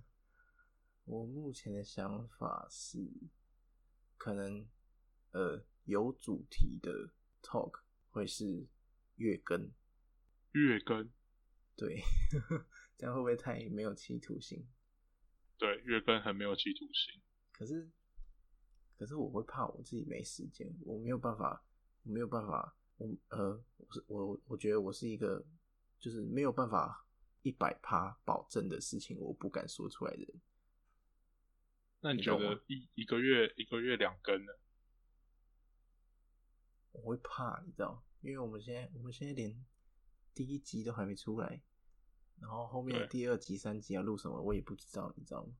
[1.04, 2.98] 我目前的想法是，
[4.18, 4.68] 可能
[5.30, 6.92] 呃有主题的
[7.42, 8.66] talk 会是
[9.16, 9.72] 月更，
[10.52, 11.10] 月更，
[11.74, 12.02] 对，
[12.98, 14.68] 这样会不会太没有企图心？
[15.56, 17.22] 对，月更很没有企图心。
[17.52, 17.90] 可是，
[19.02, 21.60] 可是我会怕我自己没时间，我没有办法，
[22.04, 25.44] 我没有办法，我呃，我是我，我觉得我是一个
[25.98, 27.04] 就是没有办法
[27.42, 30.40] 一百趴保证的事情，我不敢说出来的人。
[31.98, 34.52] 那你觉得一一个月一个月两根呢？
[36.92, 39.66] 我会怕，你知道，因为我们现在我们现在连
[40.32, 41.60] 第一集都还没出来，
[42.38, 45.52] 然后后面的第二集、三集要录什么，我也不知道，你知道吗？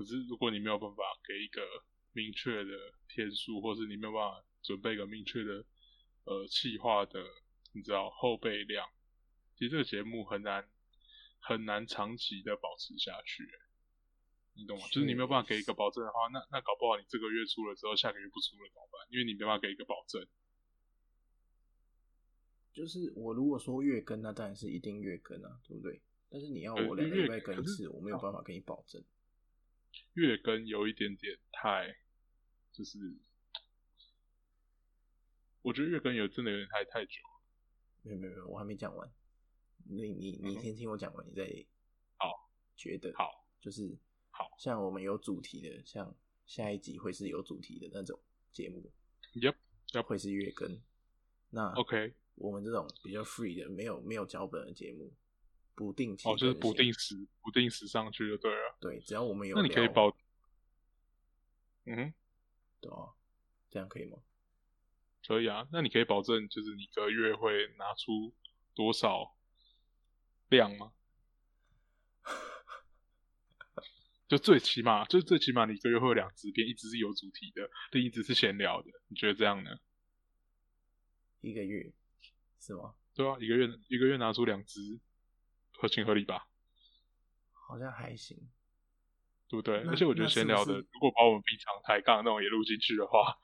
[0.00, 1.60] 可是如果你没有办法给一个
[2.14, 2.72] 明确的
[3.06, 5.62] 天数，或是你没有办法准备一个明确的
[6.24, 7.22] 呃企划的，
[7.74, 8.88] 你知道后备量，
[9.54, 10.66] 其实这个节目很难
[11.38, 13.46] 很难长期的保持下去，
[14.54, 14.86] 你懂吗？
[14.90, 19.06] 就是你没有办法给一个保证的话，那那搞不好你这个月出了之后，下个月不出了怎么办？
[19.10, 20.26] 因为你没办法给一个保证。
[22.72, 26.00] 就是我如果说月更，那当然是一定月更啊，对不对？
[26.30, 29.04] 但是你要我两个月礼拜更一次，我没有办法给你保证。
[30.14, 31.96] 月更有一点点太，
[32.72, 32.98] 就是
[35.62, 37.40] 我觉得月更有真的有点太太久了。
[38.02, 39.10] 没有没有没有，我还没讲完。
[39.84, 41.44] 你你你先听我讲完，你再
[42.16, 43.96] 好觉得好，就是
[44.30, 46.14] 好像我们有主题的，像
[46.46, 48.18] 下一集会是有主题的那种
[48.52, 48.90] 节目
[49.34, 50.80] ，Yep，Yep 会是月更。
[51.50, 55.12] 那 OK，我们这种比较 free 的，没有没有脚本的节目，
[55.80, 58.76] 不定期哦，就是不定时不定时上去就对了。
[58.78, 60.14] 对，只要我们有那你可以保，
[61.86, 62.14] 嗯哼，
[62.82, 63.08] 对啊，
[63.70, 64.18] 这样可以吗？
[65.26, 65.66] 可以啊。
[65.72, 68.34] 那你可以保证，就是你一个月会拿出
[68.74, 69.34] 多少
[70.50, 70.92] 量吗？
[74.28, 78.90] 就最起码，就最起码你一个月会有两支片，一支是有主题的，另一支是闲聊的。
[79.08, 79.70] 你觉得这样呢？
[81.40, 81.90] 一个月
[82.60, 82.94] 是吗？
[83.14, 85.00] 对啊，一个月一个月拿出两支，
[85.80, 86.46] 合情合理吧？
[87.52, 88.36] 好像还行。
[89.48, 89.78] 对不对？
[89.88, 93.36] 而且我觉得闲聊的，是如果把我们平常抬杠那种也录进去的话，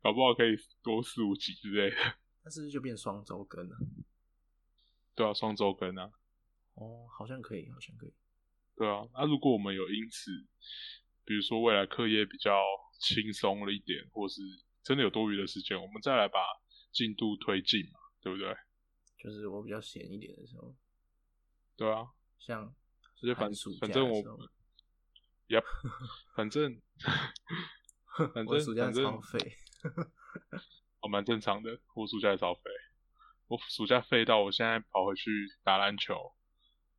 [0.00, 1.96] 搞不好可以多四五集之类的。
[2.42, 3.76] 那是不是就变双周更了？
[5.14, 6.10] 对啊，双周更啊，
[6.76, 8.14] 哦，好像可以，好像可以。
[8.74, 9.06] 对啊。
[9.12, 10.30] 那、如果我们有因此，
[11.26, 12.58] 比如说未来课业比较
[12.98, 14.40] 轻松了一点，或是
[14.82, 16.38] 真的有多余的时间，我们再来把
[16.90, 18.56] 进度推进嘛，对不对？
[19.18, 20.74] 就是我比较闲一点的时候，
[21.80, 22.06] 对啊，
[22.38, 24.48] 像而且反反正我的时候们，
[25.46, 25.62] 呀，
[26.36, 26.78] 反正
[28.34, 29.56] 反正我暑假反正超废，
[31.00, 31.80] 哦，蛮正常的。
[31.94, 32.60] 我暑假也超废，
[33.46, 35.30] 我暑假废到我现在跑回去
[35.64, 36.34] 打篮球，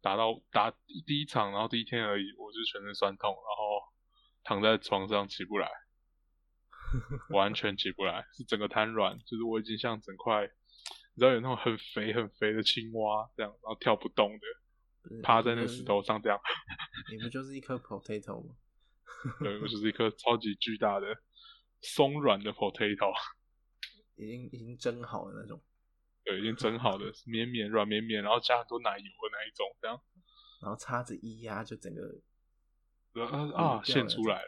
[0.02, 0.72] 打到打
[1.06, 3.84] 第一场，然后第一天而已，我就全身酸痛，然后
[4.44, 5.70] 躺在床上起不来，
[7.30, 10.42] 完全起不来，是整个瘫软，就是我已经像整块，
[11.14, 14.48] 你知道有那种很肥很肥的青蛙这样，然后跳不动的，
[15.24, 16.40] 趴在那石头上这样，
[17.12, 18.56] 你不就是一颗 potato 吗？
[19.40, 21.08] 对，我就是一颗超级巨大的
[21.82, 23.12] 松软的 potato。
[24.16, 25.62] 已经已经蒸好的那种，
[26.24, 30.00] 对，已经蒸好的， 绵绵软绵绵，然后加很多奶油的那一种，这样，
[30.62, 32.22] 然后叉子一压就整个
[33.14, 34.48] 呃啊糊啊，现出来了，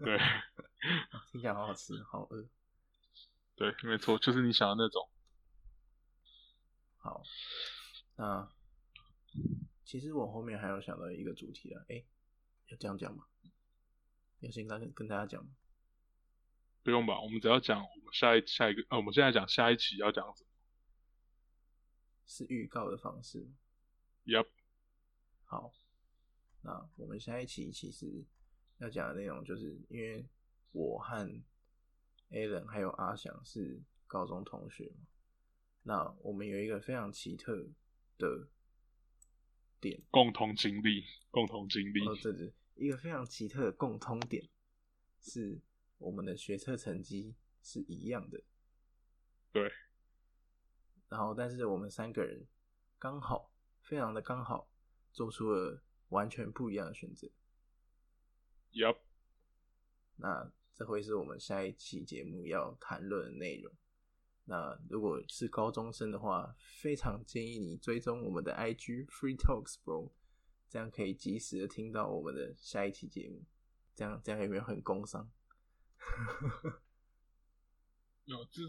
[0.00, 0.18] 对
[1.30, 2.48] 听起来好好吃，好饿。
[3.54, 5.08] 对，没错，就是你想的那种。
[6.98, 7.22] 好，
[8.16, 8.50] 那
[9.86, 12.04] 其实我后面还有想到一个主题啊，哎、
[12.66, 13.24] 要这样讲吗？
[14.40, 15.50] 要先跟跟大家讲吗？
[16.82, 20.50] 不用吧，我们只要讲我们下一下一个，呃，我们现在讲下一期要讲什么
[22.26, 23.54] 是预告的方式吗。
[24.24, 24.48] ？Yep，
[25.44, 25.72] 好，
[26.62, 28.24] 那我们下一期其实
[28.78, 30.26] 要讲的内容，就是因为
[30.72, 31.30] 我和
[32.30, 35.06] Alan 还有阿翔是高中同学嘛，
[35.84, 37.68] 那我们有一个非常奇特
[38.18, 38.48] 的
[39.80, 42.06] 点，共同经历，共同经历。
[42.06, 44.48] 哦，对对，一个非常奇特的共通点
[45.20, 45.60] 是
[45.98, 48.42] 我们的学测成绩是一样的。
[49.52, 49.70] 对。
[51.08, 52.46] 然后，但是我们三个人
[52.98, 54.68] 刚好，非常的刚好，
[55.12, 57.28] 做出了完全不一样的选择。
[58.72, 58.98] Yup。
[60.16, 63.72] 那这会是我们下一期节目要谈论的内容。
[64.48, 70.12] 那如果是高中生的话，非常建议你追踪我们的 IG Free Talks Bro，
[70.68, 73.44] 这样可以及时的听到我们的下一期节目。
[73.94, 75.28] 这样这样有没有很工伤？
[78.26, 78.68] 有，就是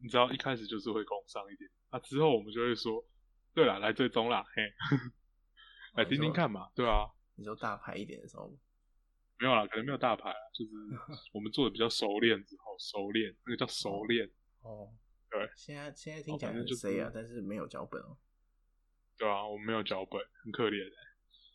[0.00, 3.04] 你知道一开始就是会工伤一点，啊之后我们就会说，
[3.52, 4.62] 对了，来追踪啦，嘿，
[5.96, 7.10] 来听听看嘛，对啊。
[7.36, 8.48] 你说大牌一点的时候
[9.38, 10.70] 没有啦，可能没有大牌啊，就是
[11.34, 14.30] 我们做的比较熟练之后，熟练那个叫熟练。
[14.64, 14.92] 哦，
[15.30, 18.16] 对，现在现在听起来很 C 啊，但是没有脚本哦。
[19.16, 20.96] 对啊，我没有脚本，很可怜的。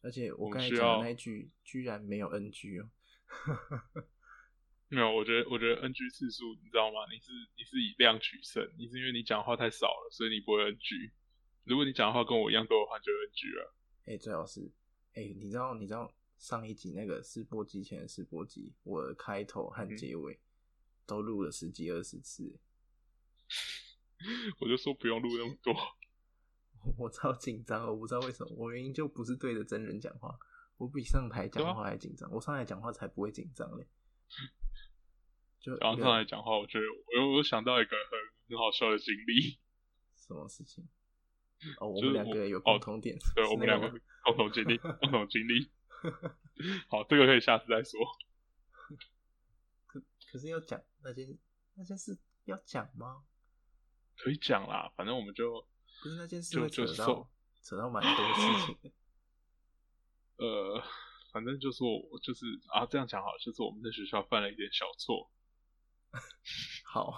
[0.02, 2.90] 而且我刚才讲的那句居然没有 NG 哦。
[4.88, 7.00] 没有，我觉得我觉得 NG 次数你知道吗？
[7.12, 11.12] 你是你是以量取胜，你是因为你讲话太少了，所以你不会 NG。
[11.66, 13.76] 如果你讲话跟我一样多的话，就 NG 了。
[14.06, 14.72] 哎，最好是
[15.14, 20.40] 哎，你知道你知道上一集那个试播机前的试播机，我的开头和结尾
[21.06, 22.58] 都录了十几二十次。
[24.60, 25.74] 我就说不用录那么多，
[26.98, 30.38] 我超紧张，我不知道为什么，我原因就不是对着真人讲话，
[30.78, 33.88] 我比上台讲话还紧张，我上台讲话才不会紧张嘞。
[35.60, 39.60] 就然后上台讲话，我觉得我又我想到一个很很好笑的经历。
[40.16, 40.88] 什么事情？
[41.80, 43.90] 哦，我们两个有共同点，对，我们两个
[44.24, 45.70] 共同经历，共同经历。
[46.88, 48.00] 好，这个可以下次再说。
[49.88, 50.00] 可
[50.32, 51.38] 可是要讲那件
[51.76, 53.26] 那件事要讲吗？
[54.22, 55.66] 可以讲啦，反正我们就
[56.04, 57.30] 不是那件事会扯到
[57.64, 58.92] 扯到蛮多事情的。
[60.46, 60.84] 呃，
[61.32, 65.32] 反正就是我就是啊，这样讲好，就是我们在学校犯了一点小错。
[66.86, 67.12] 好，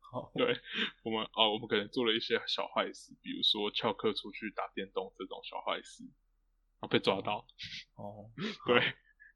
[0.00, 0.60] 好，对
[1.04, 7.46] 我们啊，我们可能做了一些小坏事，比如说翘课出去打电动这种小坏事，然后被抓到。
[7.94, 8.30] 哦，
[8.66, 8.80] 对，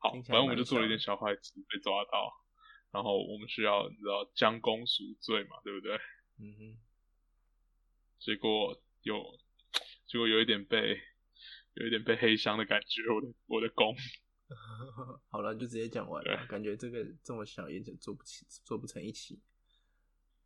[0.01, 2.33] 好，反正我们就做了一点小坏事，被抓到，
[2.90, 5.99] 然后我们需要你知道将功赎罪嘛，对不对？
[6.38, 6.77] 嗯哼，
[8.18, 9.38] 结果有，
[10.07, 11.01] 结果有一点被，
[11.75, 13.03] 有一点被黑箱的感觉。
[13.09, 13.94] 我的我的功，
[15.31, 16.47] 好了，就直接讲完了。
[16.49, 19.40] 感觉这个这么小也就做不起，做不成一起。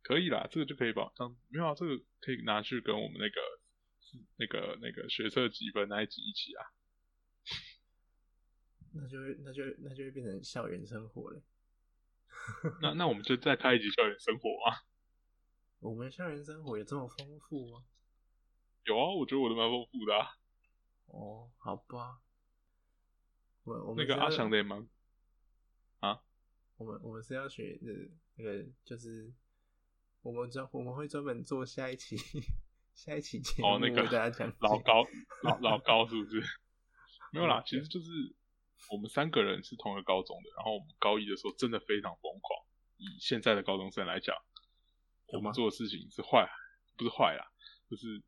[0.01, 3.59] 可以啦，这个就可以把当没有啊，这个可以拿去跟我们那个
[4.37, 6.65] 那个那个学测积分那一集一起啊。
[8.93, 11.41] 那就会那就那就会变成校园生活了。
[12.81, 14.88] 那那我们就再开一集校园生活啊。
[15.79, 17.85] 我们校园生活有这么丰富吗？
[18.83, 20.13] 有啊，我觉得我的蛮丰富的。
[21.07, 22.19] 哦，好吧。
[23.63, 24.87] 我我们那个阿翔的也蛮
[25.99, 26.21] 啊。
[26.77, 29.31] 我们我们是要学的那个，就是
[30.21, 32.17] 我们专我们会专门做下一期
[32.93, 35.05] 下一期节目，哦，那个大家讲老高
[35.43, 36.41] 老老高是不是？
[37.31, 38.35] 没有啦，其实就是
[38.91, 42.65] 我们三个人是同一个高中的，然后我们高一的时候真的非常疯狂。
[42.97, 44.35] 以现在的高中生来讲。
[45.31, 46.49] 我们做的事情是坏，
[46.97, 47.45] 不是坏啦，
[47.89, 48.21] 就是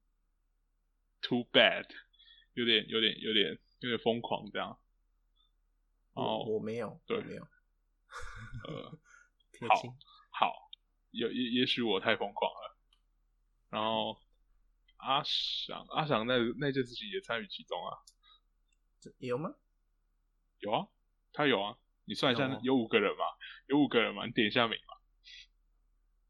[1.21, 1.85] too bad，
[2.53, 4.79] 有点有点有点有点疯狂这样。
[6.13, 7.43] 哦，我没有，对，没有。
[8.67, 8.99] 呃，
[9.67, 9.97] 好，
[10.29, 10.69] 好，
[11.11, 12.77] 也也也许我太疯狂了。
[13.69, 14.21] 然后
[14.97, 17.97] 阿翔，阿翔那那件事情也参与其中啊？
[19.17, 19.55] 有吗？
[20.59, 20.87] 有啊，
[21.33, 21.77] 他有啊。
[22.05, 23.23] 你算一下，有五个人嘛？
[23.67, 24.25] 有五个人嘛？
[24.25, 24.93] 你点一下名嘛？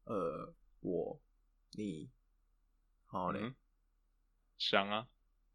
[0.04, 0.54] 呃。
[0.82, 1.22] 我，
[1.72, 2.10] 你，
[3.06, 3.54] 好嘞，
[4.58, 5.08] 翔啊，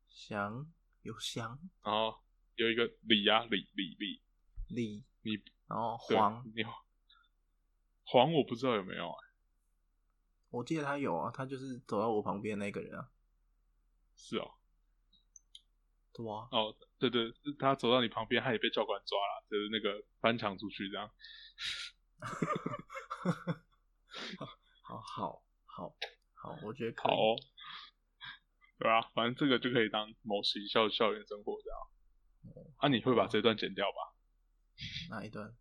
[0.07, 2.23] 翔有翔，然后
[2.55, 4.21] 有一个李啊，李李李
[4.69, 6.63] 李，你，然后黄，你
[8.05, 9.17] 黄我不知道有没有啊，
[10.49, 13.11] 我记得他有啊，他就是走到我旁边那个人啊，
[14.15, 14.53] 是哦，
[16.13, 21.11] 对啊，哦对对，他走到你旁边，他也被教官抓了，就是那个翻墙出去这样。
[25.15, 25.95] 好好
[26.33, 27.09] 好好，我觉得好，
[28.77, 31.79] 对啊，反正这个就可以当某学校校园生活这样。
[32.77, 34.13] 啊，你会把这段剪掉吧？
[35.09, 35.55] 哪一段？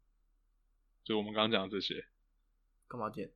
[1.04, 2.06] 就我们刚刚讲的这些。
[2.88, 3.32] 干嘛剪？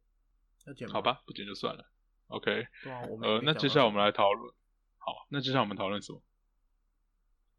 [0.67, 0.89] 要剪？
[0.89, 1.91] 好吧，不剪就算了。
[2.27, 2.67] OK。
[2.85, 4.55] 对啊，我呃，那接下来我们来讨论。
[4.99, 6.23] 好，那接下来我们讨论什么？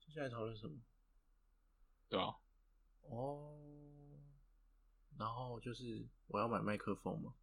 [0.05, 0.77] 接下来讨论什么？
[2.09, 2.35] 对啊。
[3.09, 3.57] 哦。
[5.17, 7.33] 然后就是我要买麦克风吗？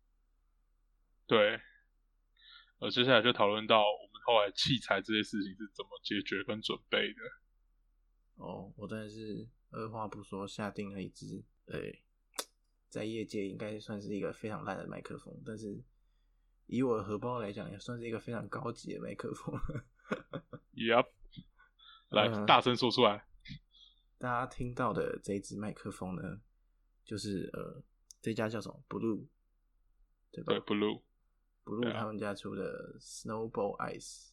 [1.28, 1.60] 对，
[2.78, 7.20] 呃，接下来就讨论到我们后来器材这些事情是怎么解决跟准备的。
[8.36, 11.78] 哦，我真的是二话不说下定了一支，呃，
[12.88, 15.78] 在业界应该算是一个非常烂的麦克风，但是
[16.66, 19.54] 以我的荷包来讲，也算是一个非常高级的麦克风。
[20.72, 21.08] Yep，
[22.08, 23.26] 来、嗯大声说出来。
[24.16, 26.40] 大家听到的这一支麦克风呢，
[27.04, 27.82] 就是呃，
[28.22, 29.26] 这家叫什么 Blue，
[30.30, 31.02] 对吧对，Blue，
[31.68, 34.30] ？Blue 对啊他们家出的 Snowball Ice，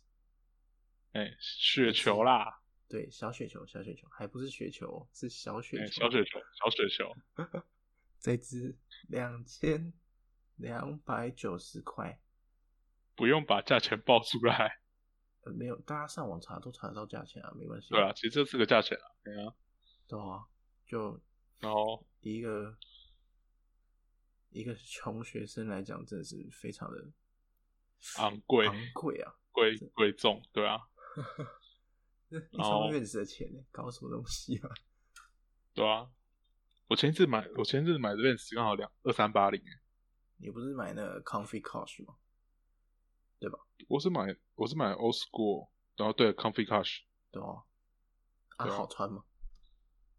[1.12, 6.02] 哎、雪球啦，对，小雪球，小雪球，还不是雪球，是小雪哎、球。
[6.02, 7.14] 小雪球，小雪球，
[8.20, 8.78] 这只
[9.10, 9.94] 两千
[10.56, 12.22] 两百九十块，
[13.16, 14.80] 不用把价钱报出来。
[15.42, 17.90] 呃，没有，大家上网查都查得到价钱啊，没关系。
[17.90, 19.54] 对啊，其实这是个价钱啊，对啊。
[20.08, 20.46] 对啊，
[20.86, 21.22] 就
[21.60, 22.76] 然后一个
[24.50, 27.06] 一个穷学生来讲，真的是非常的
[28.18, 29.34] 昂贵，昂贵啊！
[29.52, 30.80] 贵贵重，对啊，
[32.30, 34.70] 这一双院子的钱，搞什么东西啊？
[35.74, 36.10] 对啊。
[36.88, 39.60] 我前一次买，我前一次买的 Vans 刚好两二三八零，
[40.38, 42.16] 你不是买那个 Comfy Cash 吗？
[43.40, 47.64] 对吧我是买我是买 Old School，然后对 Comfy Cash，对啊，
[48.58, 49.24] 啊，啊好穿吗？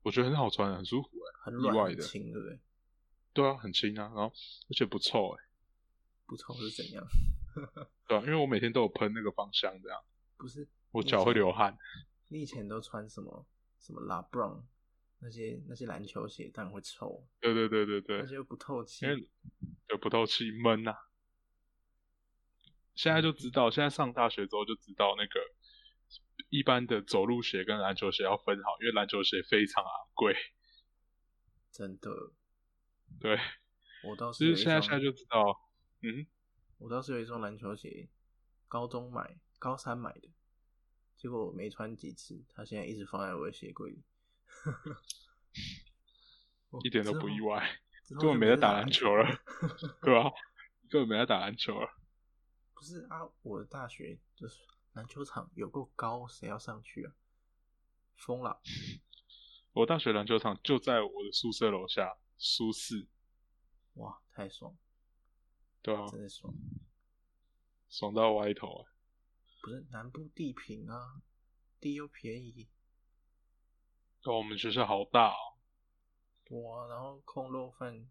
[0.02, 2.58] 我觉得很好穿，很舒服哎、很软的很轻，对不对？
[3.32, 4.32] 对啊，很轻啊，然后
[4.68, 5.44] 而且不臭哎、
[6.26, 7.06] 不臭是怎样？
[8.06, 10.00] 对啊，因为我每天都有喷那个芳香，这样
[10.36, 11.76] 不是，我脚会流汗。
[12.28, 13.46] 你以前都穿什么
[13.78, 14.62] 什么 La Brown
[15.20, 19.12] 那些那些篮球鞋，当然会臭，对对对对对那些又不透气因。
[19.12, 19.28] 为
[19.88, 20.94] 有不透气闷呐、
[22.94, 25.40] 现在就知道，现在上大学之后就知道那个
[26.48, 30.34] 一般的走路鞋跟篮球鞋要分好，因为篮球鞋非常昂贵。
[31.70, 32.10] 真的，
[33.20, 33.38] 对，
[34.02, 35.60] 我倒是就是有一双现在现在就知道，
[36.02, 36.26] 嗯，
[36.78, 38.08] 我倒是有一双篮球鞋，
[38.68, 40.30] 高中买，高三买的，
[41.16, 44.02] 结果我没穿几次，它现在一直放在我的鞋柜里。
[46.84, 47.80] 一点都不意外，
[48.18, 49.24] 根本没在打篮球了，
[50.02, 50.30] 对吧、
[50.90, 51.88] 根本没在打篮球了。
[52.74, 54.60] 不是啊，我的大学就是
[54.92, 57.14] 篮球场有够高，谁要上去啊？
[58.16, 58.60] 疯了！
[59.72, 63.06] 我大学篮球场就在我的宿舍楼下，舒适，
[63.94, 64.76] 哇，太爽，
[65.86, 66.52] 对啊，真的爽！
[67.88, 68.90] 爽到歪头啊！
[69.62, 71.22] 不是南部地平啊，
[71.78, 72.66] 地又便宜，
[74.24, 75.54] 哦，我们学校好大哦，
[76.50, 78.04] 哇，然后空肉饭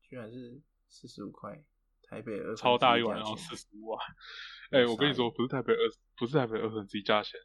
[0.00, 0.58] 居然是
[0.88, 1.62] 四十五块，
[2.00, 4.02] 台北二超大一碗，之价然后钱四十五啊。
[4.72, 5.80] 哎、我跟你说，不是台北二，
[6.16, 7.38] 不是台北二分之一价钱。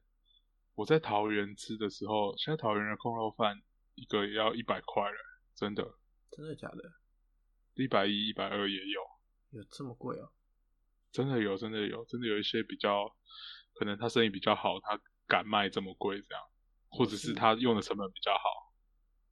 [0.75, 3.61] 我在桃园吃的时候，现在桃园的空肉饭
[3.95, 5.17] 一个也要一百块了，
[5.53, 5.83] 真的，
[6.31, 6.93] 真的假的？
[7.73, 9.01] 一百一、一百二也有，
[9.53, 10.31] 有这么贵哦？
[11.11, 13.07] 真的有，真的有，真的有一些比较，
[13.73, 16.43] 可能他生意比较好，他敢卖这么贵这样，
[16.89, 18.73] 或者是是他用的成本比较好。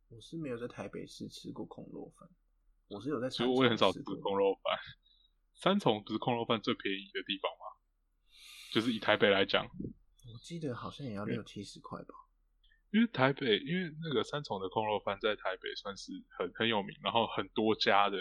[0.10, 2.30] 我是没有在台北市吃过空肉饭，
[2.88, 4.78] 我是有在其实我也很少吃空肉饭。
[5.56, 7.66] 三重不是空肉饭最便宜的地方吗？
[8.74, 12.14] 就是以台北来讲，我记得好像也要六七十块吧。
[12.92, 18.18] 因为台北，因为那个三重的空肉饭在台北算是很很有名，然后很多家的，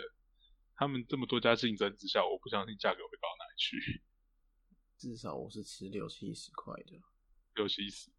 [0.81, 4.03] 他们这么多家竞争之下，我不相信价格会高到哪里去，
[4.97, 6.99] 至少我是吃六七十块的。
[7.55, 8.11] 六七十。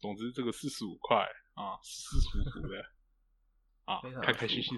[0.00, 2.84] 总之，这个四十五块啊，舒舒服服的
[3.84, 4.76] 啊开开心心、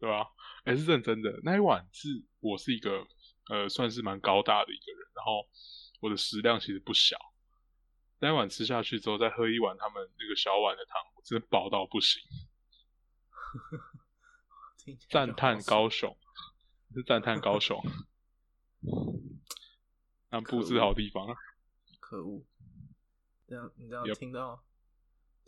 [0.00, 0.26] 对吧？
[0.64, 1.38] 哎、是认真的。
[1.44, 2.08] 那一碗是
[2.40, 3.06] 我是一个
[3.50, 5.48] 呃，算是蛮高大的一个人，然后
[6.00, 7.16] 我的食量其实不小。
[8.18, 12.20] 那一碗吃下去之后，再喝一碗他们那个小碗的汤，我真的饱到不行。
[15.10, 16.16] 赞叹高手，
[16.94, 17.82] 是赞叹高雄，
[20.30, 21.34] 南部是好地方啊。
[22.00, 22.44] 可恶！
[23.46, 24.62] 这样你知道听到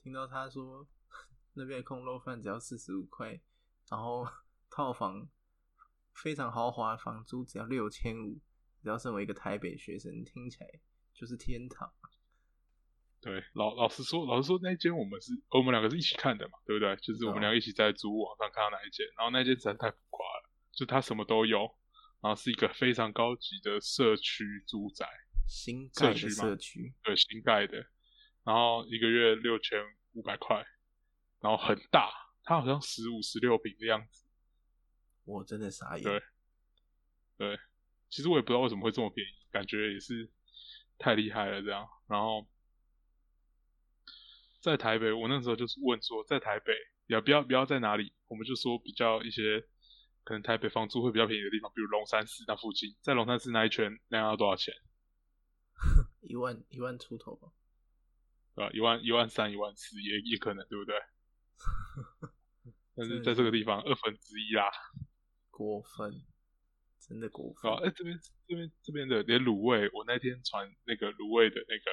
[0.03, 0.86] 听到他说
[1.55, 3.41] 那边的空肉饭只要四十五块，
[3.88, 4.26] 然后
[4.70, 5.28] 套房
[6.12, 8.38] 非常豪华，房租只要六千五，
[8.82, 10.80] 只要身为一个台北学生，听起来
[11.12, 11.93] 就是天堂。
[13.21, 16.97] 对，老老实说，老实说，那一间我们是我们两个是一起看的嘛，对不对？
[16.97, 21.59] 就是我们哦两个一起在租网上看到那一间，然后那间实在太浮夸了，就它什么都有，
[22.23, 25.07] 然后是一个非常高级的社区住宅，
[25.47, 26.21] 新盖的
[27.03, 27.77] 对，新盖的，
[28.43, 29.79] 然后一个月六千
[30.14, 30.64] 五百块，
[31.41, 32.11] 然后很大，
[32.43, 34.25] 它好像十五十六平的样子。
[35.25, 36.03] 我真的傻眼。
[36.03, 36.23] 对
[37.37, 37.59] 对，
[38.09, 40.29] 其实我也不知道为什么会这么便宜，感觉也是
[40.99, 41.87] 太厉害了这样。
[42.09, 42.49] 然后
[44.61, 46.73] 在台北，我那时候就是问说，在台北
[47.07, 49.61] 要不要不要在哪里，我们就说比较一些
[50.23, 54.75] 可能台北房租会比较便宜的地方，比如龙山寺那附近，在龙山寺那一圈那样要多少钱？
[56.21, 57.49] 一万一万出头吧，
[58.55, 58.71] 对吧？
[58.75, 60.95] 一万一万三、一万四也也可能，对不对？
[62.95, 64.71] 但是在这个地方二分之一啦，
[65.51, 66.23] 过分，
[67.01, 67.73] 真的过分。
[67.73, 71.91] 啊，哎，这边这边这边的连卤味，我那天传那个卤味的那个，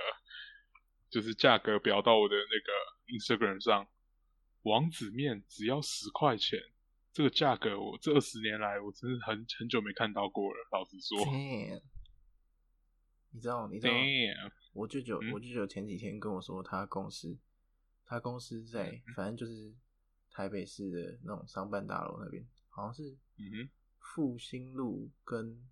[1.09, 2.71] 就是价格表到我的那个
[3.17, 3.87] Instagram 上，
[4.63, 6.59] 王子面只要十块钱，
[7.11, 10.57] 这个价格我这二十年来我真的很很久没看到过了。
[10.71, 11.25] 老实说，
[13.31, 13.93] 你知道你知道，
[14.73, 17.37] 我舅舅我舅舅前几天跟我说，他公司
[18.05, 19.73] 他公司在反正就是。
[20.29, 25.67] 台北市的那种商办大楼那边，好像是嗯复兴路跟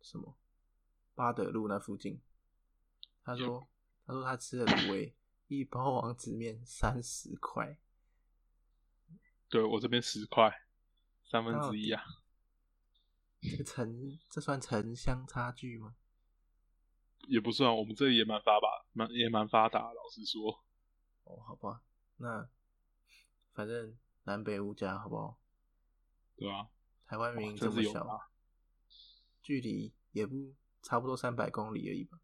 [0.00, 0.36] 什么
[1.16, 2.20] 八德路那附近。
[3.24, 3.66] 他说，
[4.06, 5.14] 他说他吃的卤味，
[5.48, 7.78] 一包王子面三十块。
[9.48, 10.62] 对我这边十块，
[11.24, 12.02] 三分之一啊。
[13.40, 15.96] 这城这算城乡差距吗？
[17.28, 19.80] 也不算，我们这里也蛮发达，蛮也蛮发达。
[19.80, 20.64] 老实说，
[21.24, 21.82] 哦，好吧，
[22.16, 22.48] 那。
[23.52, 25.38] 反正南北物价好不好？
[26.34, 26.68] 对啊，
[27.06, 28.28] 台湾明明这么小，
[29.40, 30.52] 距离也不
[30.82, 32.18] 差不多三百公里而已吧？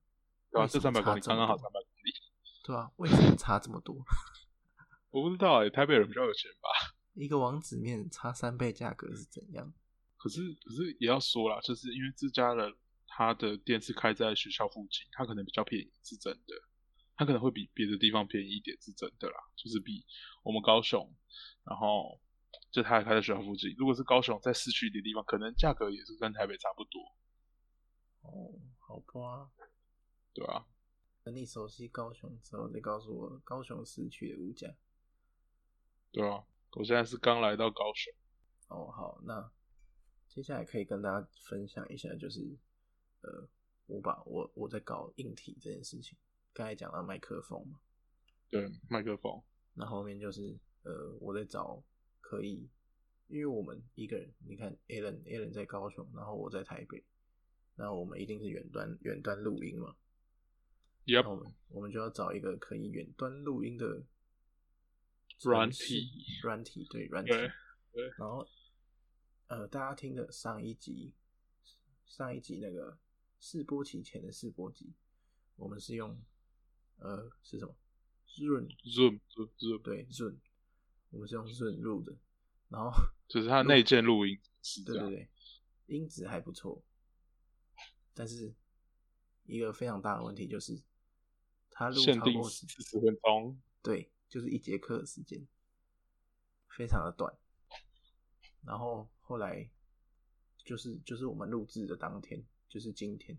[0.51, 2.13] 对啊，这三百公里刚刚好三百公里。
[2.65, 3.97] 对啊，为什么差这么多？
[5.11, 6.95] 我不知道哎，台北人比较有钱吧？
[7.15, 9.73] 一个王子面差三倍价格是怎样？
[10.17, 12.73] 可是可是也要说啦，就是因为这家的
[13.07, 16.55] 他的店是开在学校附近，他可能比较便宜，是真的。
[17.17, 20.05] 他可能会比别的地方便宜一点，是真的啦，就是比
[20.43, 21.13] 我们高雄，
[21.65, 22.19] 然后
[22.71, 23.75] 就他开在学校附近。
[23.77, 27.01] 如果是高雄在市区的地方，可能价格也是跟台北差不多。
[28.23, 29.51] 哦，好吧，
[30.41, 30.65] 对啊。
[31.23, 34.75] 等你熟悉高雄之后，再告诉我高雄市区的物价。
[36.11, 38.11] 对啊，我现在是刚来到高雄。
[38.69, 39.53] 哦，好，那
[40.27, 42.57] 接下来可以跟大家分享一下，就是
[43.21, 43.47] 呃，
[43.85, 46.17] 我把我我在搞硬体这件事情。
[46.55, 47.79] 刚才讲到麦克风嘛，
[48.49, 49.43] 对，麦克风。
[49.75, 51.85] 那后面就是呃，我在找
[52.23, 52.67] 可以，
[53.29, 57.05] 因为我们一个人，你看，Alan，Alan 在高雄，然后我在台北，
[57.75, 59.95] 那我们一定是远端远端录音嘛。
[61.27, 64.05] 我们我们就要找一个可以远端录音的
[65.43, 66.11] 软体，
[66.43, 67.31] 软体对软体。
[67.31, 68.09] 对。
[68.19, 68.47] 然后
[69.49, 71.15] 呃，大家听的上一集，
[72.07, 72.99] 上一集那个
[73.39, 74.93] 试播期前的试播集，
[75.57, 76.21] 我们是用。
[77.03, 77.75] 呃，是什么
[78.29, 80.37] ？Zoom，Zoom，Zoom，对，Zoom，
[81.09, 82.15] 我们是用 Zoom 录的，
[82.69, 82.91] 然后
[83.27, 84.39] 就是它内建录音，
[84.85, 85.31] 对对对，
[85.87, 86.85] 音质还不错，
[88.13, 88.55] 但是
[89.47, 90.79] 一个非常大的问题就是，
[91.81, 95.47] 它录超过四十分钟，对，就是一节课的时间，
[96.69, 97.35] 非常的短，
[98.67, 99.71] 然后后来
[100.59, 103.39] 就是就是我们录制的当天，就是今天，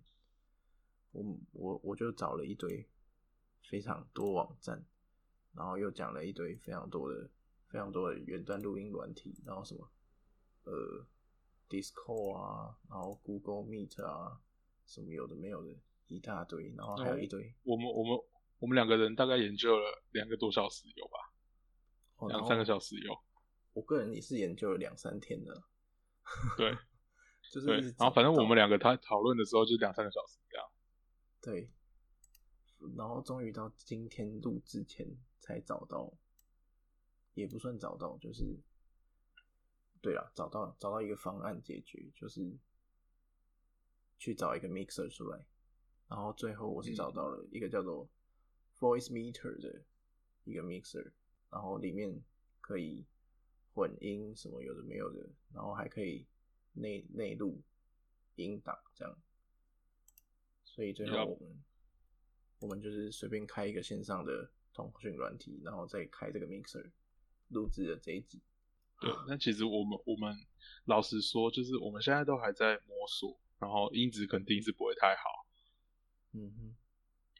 [1.11, 2.87] 我我我就找了一堆。
[3.63, 4.83] 非常多网站，
[5.53, 7.29] 然后又讲了一堆非常多的、
[7.67, 9.89] 非常多的远端录音软体，然后什么
[10.63, 11.05] 呃
[11.69, 14.41] ，Discord 啊，然后 Google Meet 啊，
[14.85, 15.73] 什么有的没有的
[16.07, 17.53] 一大堆，然后还有一堆。
[17.63, 18.19] 我们我们
[18.61, 23.11] 我们两个人大概研究了两个多小时有吧，两三个小时有。
[23.73, 25.63] 我个人也是研究了两三天的。
[26.55, 26.71] 对，
[27.51, 30.67] 就是然后反正我们两个他讨论的时候就两三个小时这样。
[31.41, 31.71] 对。
[32.97, 35.07] 然后终于到今天录之前
[35.39, 36.11] 才找到，
[37.33, 38.43] 也不算找到，就是，
[40.01, 42.57] 对了，找到找到一个方案解决，就是
[44.17, 45.45] 去找一个 mixer 出来，
[46.07, 48.09] 然后最后我是找到了一个叫做
[48.81, 49.81] Voice Meter 的
[50.43, 51.13] 一个 mixer，
[51.49, 52.21] 然后里面
[52.59, 53.05] 可以
[53.73, 56.25] 混音什么有的没有的，然后还可以
[56.73, 57.61] 内内录
[58.35, 59.17] 音档这样，
[60.65, 61.63] 所以最后我们。
[62.61, 66.91] 我们就是随便开一个线上的通讯软体，然后再开这个 mixer
[67.47, 68.39] 录制的这一集。
[68.99, 70.37] 对，那其实我们我们
[70.85, 75.23] 老实说，就是我们现在都还在摸索，然后音质肯定是不会太好。
[76.33, 76.75] 嗯哼。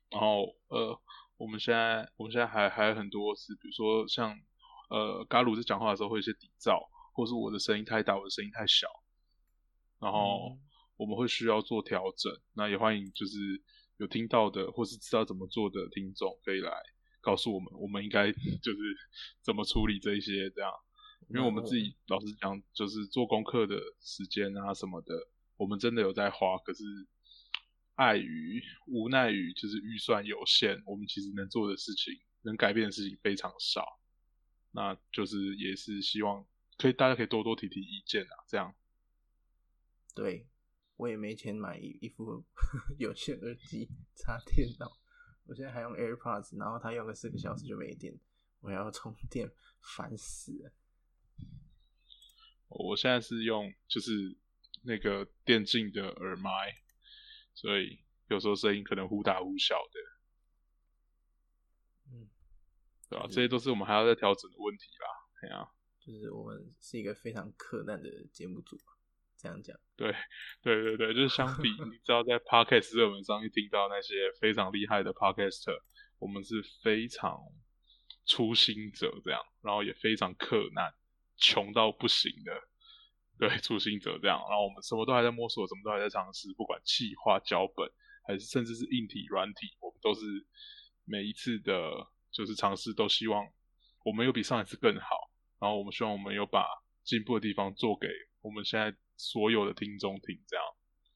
[0.09, 0.99] 然后呃，
[1.41, 4.39] 我们现在我们现在还还有很多是，比如说像
[4.89, 6.77] 呃，嘎鲁在讲话的时候会有些底噪，
[7.13, 8.87] 或是我的声音太大，我的声音太小，
[9.99, 10.57] 然后
[10.97, 12.31] 我们会需要做调整。
[12.53, 13.61] 那也欢迎就是。
[13.97, 16.73] 有听到的，或是知道怎么做的听众，可以来
[17.21, 18.31] 告诉我们，我们应该
[18.63, 18.79] 就是
[19.43, 20.71] 怎么处理这一些这样。
[21.29, 25.13] 因为我们自己老实讲，就是做功课的时间啊什么的，
[25.55, 26.83] 我们真的有在花，可是
[28.01, 33.85] 碍于无奈于就是预算有限，我们其实能做的事情、能改变的事情非常少。
[34.71, 36.43] 那就是也是希望
[36.77, 38.73] 可以大家可以多多提提意见啊，这样。
[40.15, 40.47] 对，
[40.97, 42.43] 我也没钱买一一副
[42.97, 44.91] 有线耳机插电脑，
[45.45, 48.17] 我现在还用 AirPods，然后它用个四个小时就没电，
[48.61, 50.71] 我还要充电，烦死了。
[52.67, 54.37] 我现在是用就是
[54.83, 56.49] 那个电竞的耳麦，
[57.61, 59.99] 所以有时候声音可能忽大忽小的。
[62.11, 62.27] 嗯，
[63.07, 63.27] 对吧？
[63.27, 65.07] 这些都是我们还要再调整的问题啦。
[65.39, 68.75] 对啊，就是我们是一个非常困难的节目组，
[69.37, 69.77] 这样讲。
[69.95, 70.11] 对，
[70.63, 75.79] 对对对，就是相比你知道在 podcast 热门上一听到那些非常厉害的 podcaster，
[76.17, 77.39] 我们是非常
[78.25, 80.91] 初心者这样，然后也非常困难。
[81.37, 82.51] 穷到不行的，
[83.41, 90.21] 对，初心者这样，然后我们什么都还在摸索，什么都还在尝试，不管气化脚本，还是甚至是硬体、软体，我们都是
[91.05, 91.73] 每一次的，
[92.29, 93.51] 就是尝试都希望
[94.05, 96.67] 我们有比上一次更好，然后我们希望我们有把
[97.03, 98.07] 进步的地方做给
[98.41, 100.63] 我们现在所有的听众听，这样。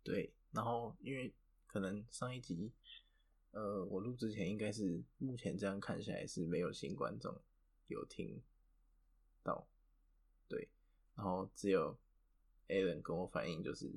[0.03, 1.31] 对，然后因为
[1.67, 2.71] 可能上一集，
[3.51, 7.39] 呃，我录之前应该是目前这样看下来是没有新观众
[7.85, 8.41] 有听
[9.43, 9.67] 到。
[10.47, 10.67] 对，
[11.15, 11.95] 然后只有
[12.67, 13.91] Alan 跟我反映，就是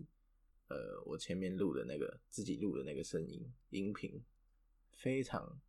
[0.68, 4.24] 呃，我前面录的那个自己录的那个声音音频
[4.92, 5.60] 非常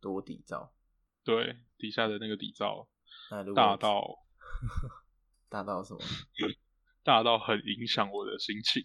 [0.00, 0.70] 多底噪，
[1.24, 2.88] 对，底下的那个底噪
[3.54, 4.26] 大到
[5.48, 6.00] 大到什么？
[7.02, 8.82] 大到很影响我的心情。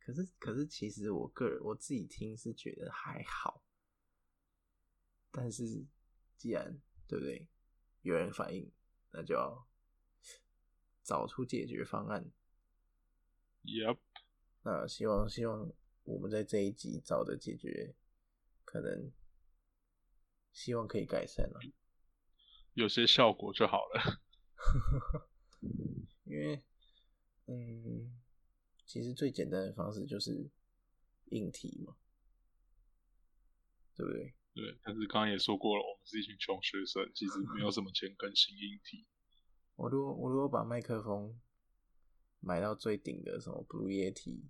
[0.00, 3.62] 可是，可是其实我个人我自己听是觉得还好，
[5.30, 5.86] 但是
[6.36, 7.46] 既然对不对，
[8.02, 8.70] 有人反映，
[9.12, 9.66] 那就要。
[11.04, 12.30] 找出解决方案。
[13.64, 13.98] Yep。
[14.62, 15.72] 那希望希望
[16.04, 17.94] 我们在这一集找的解决，
[18.64, 19.12] 可能
[20.52, 21.60] 希望可以改善了。
[22.74, 24.22] 有些效果就好了。
[26.24, 26.64] 因为，
[27.46, 28.18] 嗯，
[28.86, 30.50] 其实最简单的方式就是
[31.26, 31.96] 硬体嘛，
[33.94, 34.34] 对不对？
[34.54, 34.78] 对。
[34.82, 39.06] 但是刚刚也说过了，我们是一群穷学生，其实没有什么钱更新硬体。
[39.76, 41.38] 我如果我如果把麦克风
[42.42, 44.42] 买到最顶的什么 Blue Yeti，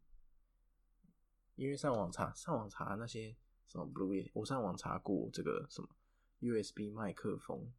[1.54, 3.36] 因为上网查上网查那些
[3.68, 5.88] 什么 Blue Yeti，我上网查过这个什么
[6.40, 7.72] USB 麦克风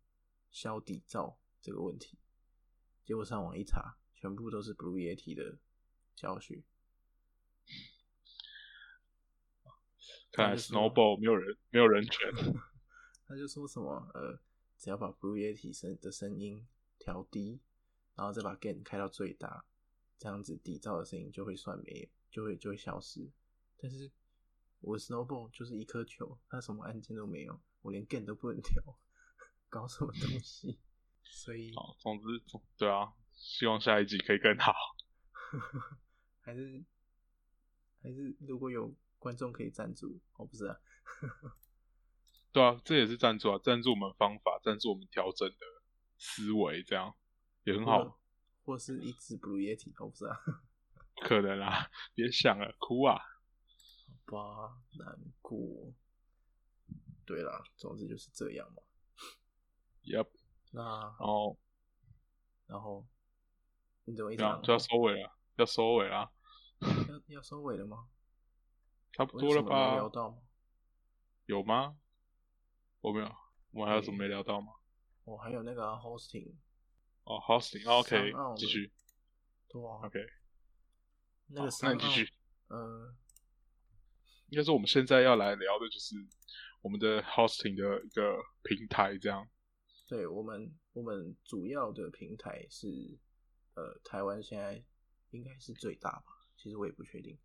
[0.52, 2.18] 消底噪这个问题，
[3.04, 5.58] 结果上网一查，全部都是 Blue Yeti 的
[6.16, 6.64] 教学。
[10.32, 12.32] 看来 Snowball 没有人没有人权。
[13.28, 14.40] 他就说什么呃，
[14.78, 16.66] 只要把 Blue Yeti 声的声音。
[17.00, 17.60] 调低，
[18.16, 19.66] 然后再把 gain 开到最大，
[20.18, 23.30] 这样子底噪的声音就会算没有，就会就会消失。
[23.78, 24.12] 但是
[24.80, 28.82] 我 snowball 就是一颗球，它什么按键都没有，我连 gain 都不能调，
[29.70, 30.80] 搞什么东西？
[31.24, 32.26] 所以，好总之，
[32.78, 34.74] 对啊，希望下一集可以更好。
[36.42, 36.84] 还是
[38.02, 40.80] 还是如果有观众可以赞助，哦不是啊，
[42.52, 45.58] 对啊，这也是赞助啊，赞助我们方法，赞助我们调整的。
[46.26, 47.14] 思维这样
[47.66, 48.18] 也很好，
[48.64, 50.36] 或是一只 Blue Yeti，我不知道，
[51.28, 53.20] 可能啊，别想了，哭啊，
[54.26, 55.94] 好吧，难过。
[57.26, 58.82] 对啦，总之就是这样嘛。
[60.04, 60.28] Yep。
[60.72, 61.58] 那然后
[62.68, 63.06] 然后
[64.06, 65.38] 你怎么一讲就要收尾了？
[65.56, 66.32] 要收尾了？
[66.82, 68.10] 要要收尾了吗？
[69.14, 69.96] 差不多了吧？
[69.96, 70.38] 聊到吗？
[71.46, 71.98] 有吗？
[73.02, 73.36] 我没有，
[73.72, 74.74] 我还有什么没聊到吗？
[75.26, 76.54] 我还有那个 hosting，
[77.26, 78.92] 哦，hosting，OK，继续，
[79.70, 80.20] 对啊，OK，
[81.48, 82.30] 那个那你继续，
[82.68, 83.16] 呃，
[84.50, 86.16] 应该是我们现在要来聊的就是
[86.82, 89.48] 我们的 hosting 的一个平台，这样。
[90.08, 93.18] 对我们，我们主要的平台是，
[93.76, 94.84] 呃，台湾现在
[95.32, 96.26] 应该是最大吧？
[96.58, 97.38] 其实我也不确定，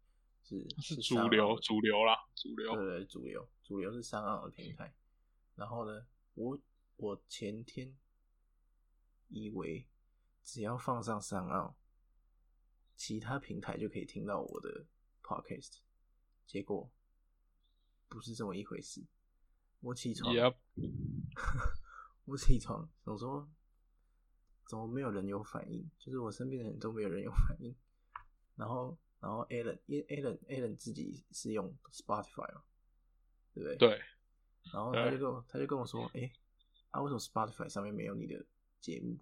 [0.43, 4.93] 是是主流，主流啦，主流，对对，主流，主流是三澳的平台。
[5.55, 6.59] 然后呢，我。
[7.01, 7.97] 我前天
[9.29, 9.87] 以为
[10.43, 11.77] 只要放上三奥，
[12.97, 14.87] 其他平台就可以听到我的
[15.23, 15.79] podcast，
[16.47, 16.91] 结果
[18.09, 19.05] 不是这么一回事。
[19.81, 20.33] 我起床，
[22.27, 23.49] 我起床，我说
[24.67, 25.89] 怎么没有人有反应？
[25.99, 27.75] 就是我身边的人都没有人有反应。
[28.57, 32.65] 然后，然后 Alan，因为 Alan，Alan 自己是用 Spotify 嘛，
[33.55, 33.77] 对不对？
[33.77, 34.01] 对。
[34.73, 36.33] 然后他就跟我，他就跟我说，哎。
[36.91, 38.45] 啊，为什么 Spotify 上面没有你的
[38.81, 39.19] 节目？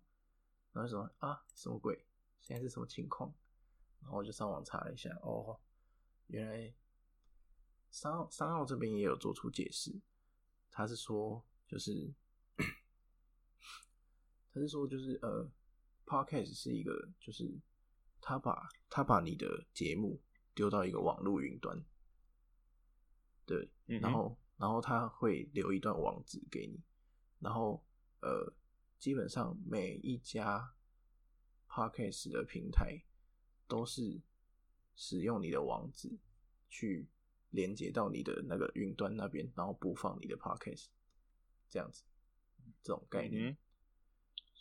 [0.73, 2.07] 然后说啊，什么鬼？
[2.41, 3.35] 现在是什么情况？
[4.01, 5.59] 然后我就上网查了一下，哦，
[6.29, 6.75] 原来
[7.91, 10.01] 三号三号这边也有做出解释。
[10.71, 12.13] 他是说，就是
[14.53, 15.51] 他是说，就是呃
[16.05, 17.59] ，Podcast 是一个，就是
[18.21, 20.21] 他把他把你的节目
[20.55, 21.83] 丢到一个网络云端，
[23.47, 26.81] 对，嗯然后然后他会留一段网址给你，
[27.41, 27.83] 然后
[28.21, 28.53] 呃，
[28.99, 30.75] 基本上每一家
[31.69, 33.03] Podcast 的平台
[33.69, 34.21] 都是
[34.95, 36.19] 使用你的网址
[36.69, 37.07] 去
[37.51, 40.87] 连接到你的那个云端那边，然后播放你的 Podcast，
[41.69, 42.05] 这样子，
[42.83, 43.51] 这种概念。
[43.51, 43.57] 嗯，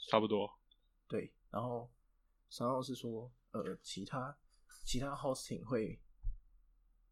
[0.09, 0.59] 差不多。
[1.07, 1.89] 对，然后
[2.49, 4.37] 三号是说，呃，其他
[4.83, 5.99] 其他 hosting 会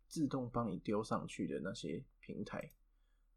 [0.07, 2.73] 自动帮你丢上去的那些平台，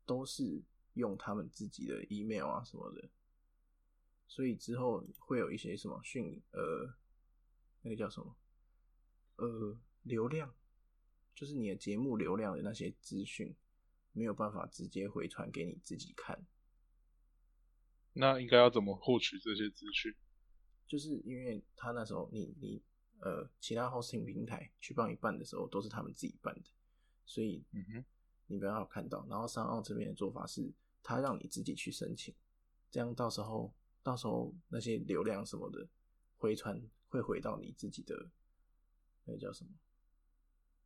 [0.04, 0.62] 都是
[0.94, 3.08] 用他们自己的 email 啊什么的，
[4.28, 6.94] 所以之后会有一些什么讯，呃，
[7.82, 8.36] 那个叫什么，
[9.36, 10.54] 呃，流量，
[11.34, 13.54] 就是你的节目流量的那些资讯，
[14.12, 16.44] 没有办法直接回传给你自己看。
[18.14, 20.14] 那应该要怎么获取这些资讯？
[20.86, 22.82] 就是因为他那时候你你
[23.20, 26.70] 呃其他 hosting 平台去帮你办的时候，都是他们自己办的，
[27.24, 28.04] 所以嗯哼，
[28.46, 29.26] 你没办法看到。
[29.28, 30.72] 然后商澳这边的做法是，
[31.02, 32.34] 他让你自己去申请，
[32.90, 33.74] 这样到时候
[34.06, 35.84] 到时候那些流量什么的
[36.36, 38.30] 回传会回到你自己的
[39.24, 39.70] 那个叫什么，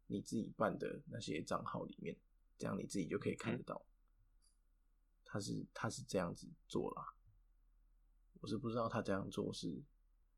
[0.07, 2.17] 你自己办的那些账号里面，
[2.57, 3.85] 这样你自己就可以看得到。
[5.27, 7.13] 他是他是这样子做啦，
[8.41, 9.83] 我是不知道他这样做是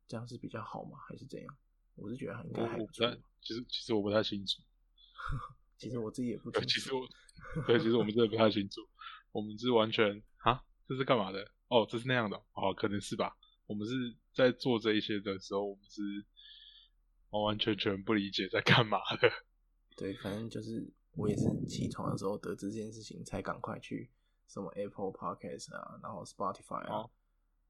[0.05, 1.57] 这样是比较好吗，还是怎样？
[1.95, 4.61] 我是觉得应我该还不错其实其实我不太清楚。
[5.79, 6.73] 其实我自己也不对，清楚。
[6.73, 7.07] 其实我，
[7.65, 8.81] 对，其实我们真的不太清楚。
[9.31, 11.49] 我们是完全 啊，这是干嘛的？
[11.73, 13.35] 哦，这是那样的哦，可能是吧。
[13.65, 16.01] 我们是在做这一些的时候，我们是
[17.31, 19.31] 完完全全不理解在干嘛的。
[19.97, 24.11] 对，反正就是我也是起床的时候得知这件事情，才赶快去
[24.47, 27.09] 什么 Apple Podcast 啊，然后 Spotify 啊、哦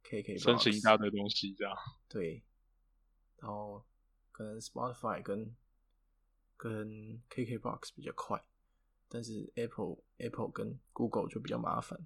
[0.04, 1.74] KK 申请一大堆东西这样。
[2.10, 2.44] 对，
[3.38, 3.86] 然后
[4.34, 5.56] 可能 Spotify 跟
[6.58, 8.44] 跟 KKBox 比较快，
[9.08, 11.98] 但是 Apple Apple 跟 Google 就比较麻烦，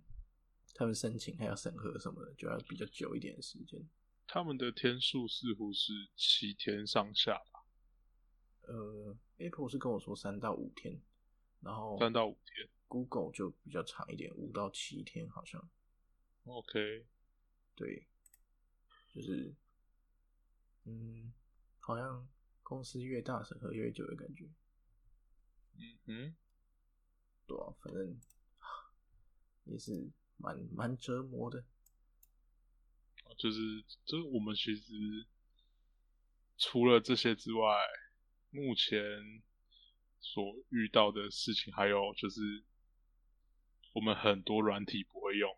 [0.77, 3.83] 他们申请还要审核什么的，就要比较久一点的时间。
[4.27, 7.65] 他们的天数似乎是七天上下吧，
[8.67, 11.01] 呃，Apple 是跟我说三到五天，
[11.61, 12.69] 然后三到五天。
[12.87, 15.67] Google 就比较长一点，五到七天好像。
[16.45, 17.05] OK，
[17.75, 18.07] 对，
[19.13, 19.53] 就是，
[20.85, 21.33] 嗯，
[21.79, 22.29] 好像
[22.61, 24.47] 公司越大审核越久的感觉。
[25.75, 26.35] 嗯哼，
[27.47, 28.17] 对啊，反正
[29.65, 31.63] 也是蛮蛮折磨的。
[33.37, 33.59] 就是
[34.05, 35.25] 就是我们其实
[36.57, 37.77] 除了这些之外，
[38.49, 38.99] 目前
[40.19, 42.63] 所遇到的事情，还有就是
[43.93, 45.51] 我们很多软体不会用，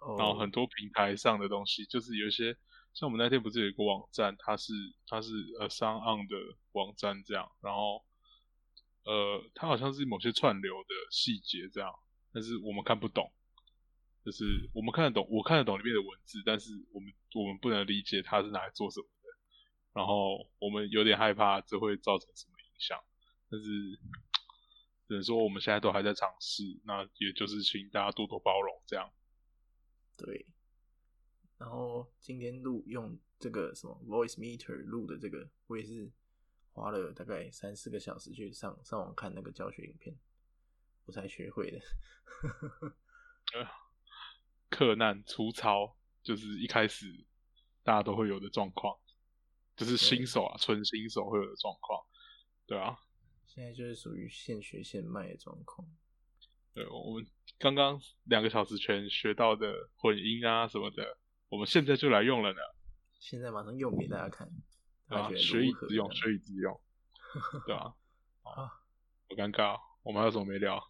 [0.00, 2.58] 哦，然后很多平台上的东西，就是有一些
[2.92, 4.74] 像我们那天不是有一个网站，它是
[5.06, 6.36] 它是呃商案的
[6.72, 8.04] 网站这样，然后
[9.04, 11.90] 呃它好像是某些串流的细节这样，
[12.32, 13.30] 但是我们看不懂，
[14.24, 19.28] 就是我们看得懂，我看得懂里面的文字，但是我们我们不能理解它是拿来做什么的，
[19.92, 22.98] 然后我们有点害怕这会造成什么影响，
[23.50, 23.66] 但是
[25.08, 29.12] 只能说我们现在都还在尝试，那也就是请大家多多包容这样。
[30.16, 30.46] 对，
[31.58, 36.10] 然后今天录用这个什么 Voice Meter 录的这个，我也是
[36.72, 40.16] 花了大概三四个小时去上上网看那个教学影片，
[41.06, 41.80] 我才学会的。
[44.70, 47.26] 克难粗糙，就是一开始
[47.82, 48.98] 大家都会有的状况，
[49.76, 52.02] 就是新手啊，纯新手会有的状况，
[52.66, 52.96] 对啊，
[53.46, 55.86] 现在就是属于现学现卖的状况。
[56.72, 57.26] 对，我们
[57.58, 61.18] 刚刚两个小时前学到的混音啊什么的，
[61.50, 62.60] 我们现在就来用了呢，
[63.20, 64.48] 现在马上用给大家看，
[65.06, 66.80] 对吧、大家觉得学以致用，学以致用，
[67.66, 67.94] 对吧、
[68.44, 68.68] 啊，
[69.28, 70.82] 好尴尬哦，我们还有什么没聊，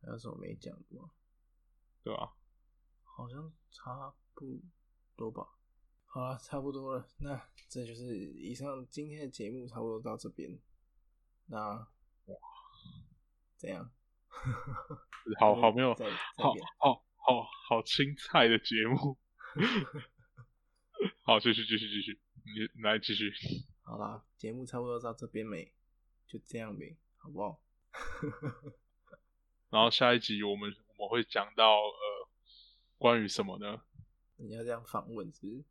[0.00, 1.10] 还有什么没讲的吗？
[2.02, 2.36] 对吧、
[3.02, 4.60] 好像差不
[5.16, 5.46] 多吧。
[6.06, 7.06] 好了，差不多了。
[7.18, 10.58] 那这就是以上今天的节目，差不多到这边。
[11.46, 11.58] 那
[12.26, 12.38] 哇，
[13.56, 13.90] 怎样？
[15.38, 15.92] 好好没有，
[16.36, 19.18] 好好好好青菜的节目，
[21.24, 23.30] 好，继续继续继续，你你来继续。
[23.82, 25.74] 好啦，节目差不多到这边没，
[26.26, 27.60] 就这样呗，好不好？
[29.70, 32.28] 然后下一集我们我们会讲到呃
[32.98, 33.82] 关于什么呢？
[34.36, 35.64] 你要这样访问是不是？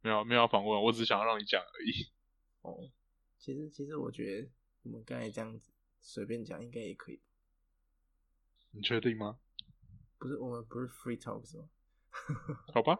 [0.00, 2.08] 没有没有要访问，我只是想要让你讲而已。
[2.62, 2.90] 哦，
[3.38, 4.48] 其实其实我觉得
[4.82, 7.20] 我们刚才这样子随便讲应该也可以。
[8.72, 9.38] 你确定吗？
[10.18, 11.68] 不是我们不是 free talk 是吗？
[12.74, 12.98] 好吧，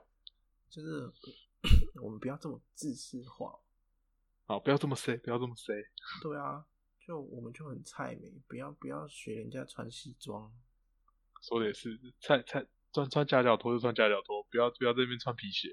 [0.71, 1.13] 就是
[2.01, 3.59] 我们不要这么自私化。
[4.47, 5.75] 好，不要这么 say，不要这么 say。
[6.23, 6.65] 对啊，
[7.09, 10.53] 就我们就很菜美，不要不要学人家穿西装。
[11.41, 15.71] 说的也是，菜菜穿穿夹脚拖就穿夹脚拖，不要不要在那边穿皮鞋。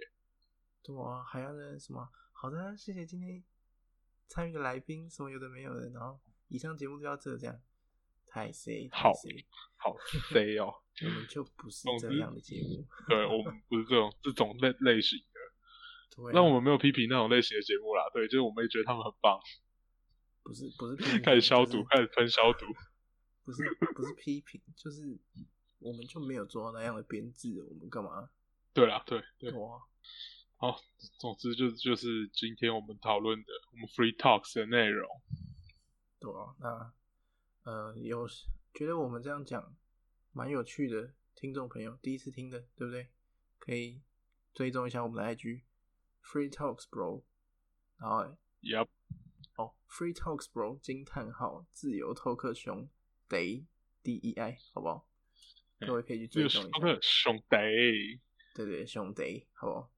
[0.81, 2.07] 对啊，还要那什么？
[2.31, 3.43] 好的，谢谢今天
[4.29, 6.17] 参与的来宾，什么有的没有的，然后
[6.47, 7.59] 以上节目就要这这样，
[8.27, 9.97] 太 C，好太 C，好
[10.31, 10.73] say 哦，
[11.03, 12.87] 我们就不是这样的节目。
[13.09, 18.09] 对我们不是这种这种类类型的， 对啊，那我们没有批评那种类型的节目啦。
[18.13, 19.37] 对，就是我们也觉得他们很棒，
[20.45, 22.67] 不是不是批评，开始消毒，就是开始喷消毒。
[23.43, 23.63] 不是
[23.95, 25.17] 不是批评，就是
[25.79, 28.29] 我们就没有做到那样的编制，我们干嘛？
[28.73, 29.51] 对啦，对对，
[30.57, 30.79] 好，
[31.19, 35.09] 总之就就是今天我们讨论的我们 free talks 的内容。
[36.19, 36.93] 对啊，那
[37.71, 38.27] 呃有
[38.73, 39.75] 觉得我们这样讲
[40.31, 43.09] 蛮有趣的听众朋友，第一次听的，对不对？
[43.57, 44.01] 可以
[44.53, 45.61] 追踪一下我们的 IG
[46.23, 47.23] Free Talks Bro，
[47.97, 48.37] 然后
[49.55, 52.89] 哦 Free Talks Bro 惊叹号自由透克熊
[53.29, 53.65] Day
[54.03, 55.07] D E I 好不好？
[55.79, 56.79] 哎各位可以去这追踪一下。
[56.79, 58.21] 个那个兄弟，
[58.55, 59.91] 对对，兄弟，好不好？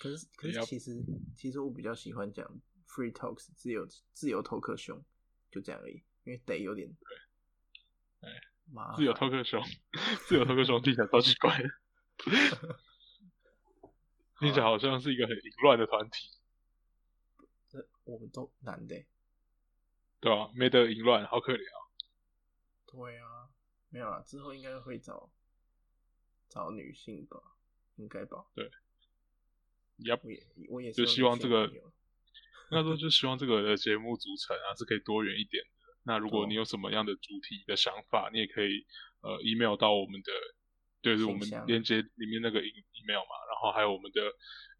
[0.00, 1.02] 可是可是其实
[1.36, 2.44] 其实我比较喜欢讲
[2.88, 5.00] free talks 自由自由头壳兄，
[5.50, 6.90] 就这样而已，因为得有点
[8.96, 9.62] 自由烦偷克熊，
[10.26, 11.68] 自由偷克熊听起来超奇怪的，
[14.40, 16.30] 听起来好像是一个很淫乱的团体，
[17.70, 19.06] 这我们都男的欸。
[20.20, 21.78] 对啊、没得淫乱，好可怜啊！
[22.86, 23.48] 对啊，
[23.88, 25.30] 没有啊，之后应该会找
[26.48, 27.40] 找女性吧，
[27.96, 28.44] 应该吧
[29.98, 31.70] ？Yep，我也我也是就希望这个
[32.70, 35.70] 那时候就希望这个的节目组成啊是可以多元一点的。
[36.02, 38.84] 那如果你有什么样的主题的想法，你也可以
[39.22, 40.32] 呃 email 到我们的，
[41.00, 44.20] 就是我们链接里面那个 e- email 嘛，然后还有我们的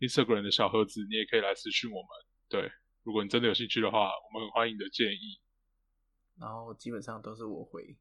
[0.00, 2.08] Instagram 的小盒子，你也可以来私讯我们。
[2.50, 2.70] 对，
[3.04, 5.40] 如果你真的有兴趣的话，我们很欢迎你的建议。
[6.38, 7.96] 然后基本上都是我回。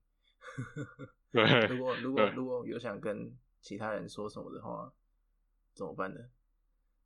[1.31, 4.91] 对，如果如果如果有想跟其他人说什么的话，
[5.73, 6.19] 怎么办呢？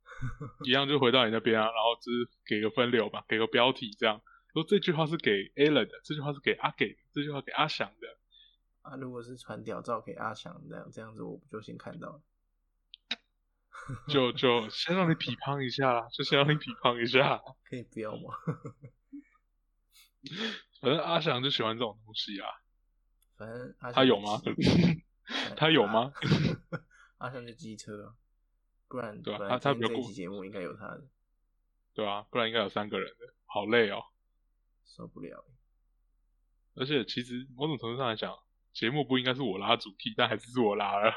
[0.64, 4.22] 一样就回到你那边啊，然后就是给个分流吧，给个标题这样，
[4.52, 8.16] 说这句话是给 Alan 的，这句话是给阿给的，这句话给阿翔的。
[8.82, 12.22] 啊，如果是传屌照给阿翔这样这样子，我不就先看到了？
[14.08, 17.40] 就就先让你匹胖一下啦，就先让你匹胖一下。
[17.68, 18.34] 可以不要吗？
[20.80, 22.48] 反正阿翔就喜欢这种东西啊，
[23.36, 24.40] 反正阿他有吗
[25.56, 26.12] 他有吗？
[27.18, 28.14] 阿翔就机车啊，
[28.88, 31.04] 不然对啊他他比较过期节目应该有他的，
[31.94, 34.02] 对啊，不然应该有三个人的，好累哦。
[34.86, 35.44] 受不了。
[36.74, 38.36] 而且其实某种程度上来讲，
[38.72, 41.12] 节目不应该是我拉主题，但还是是我拉了。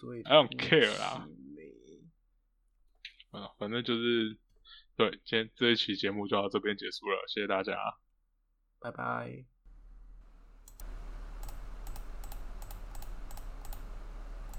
[0.00, 1.28] 对 I don't care 啦
[3.32, 4.36] 啊，反正就是，
[4.96, 7.76] 对，今天这一期节目就到这边结束了，谢谢大家。
[8.80, 9.59] 拜拜。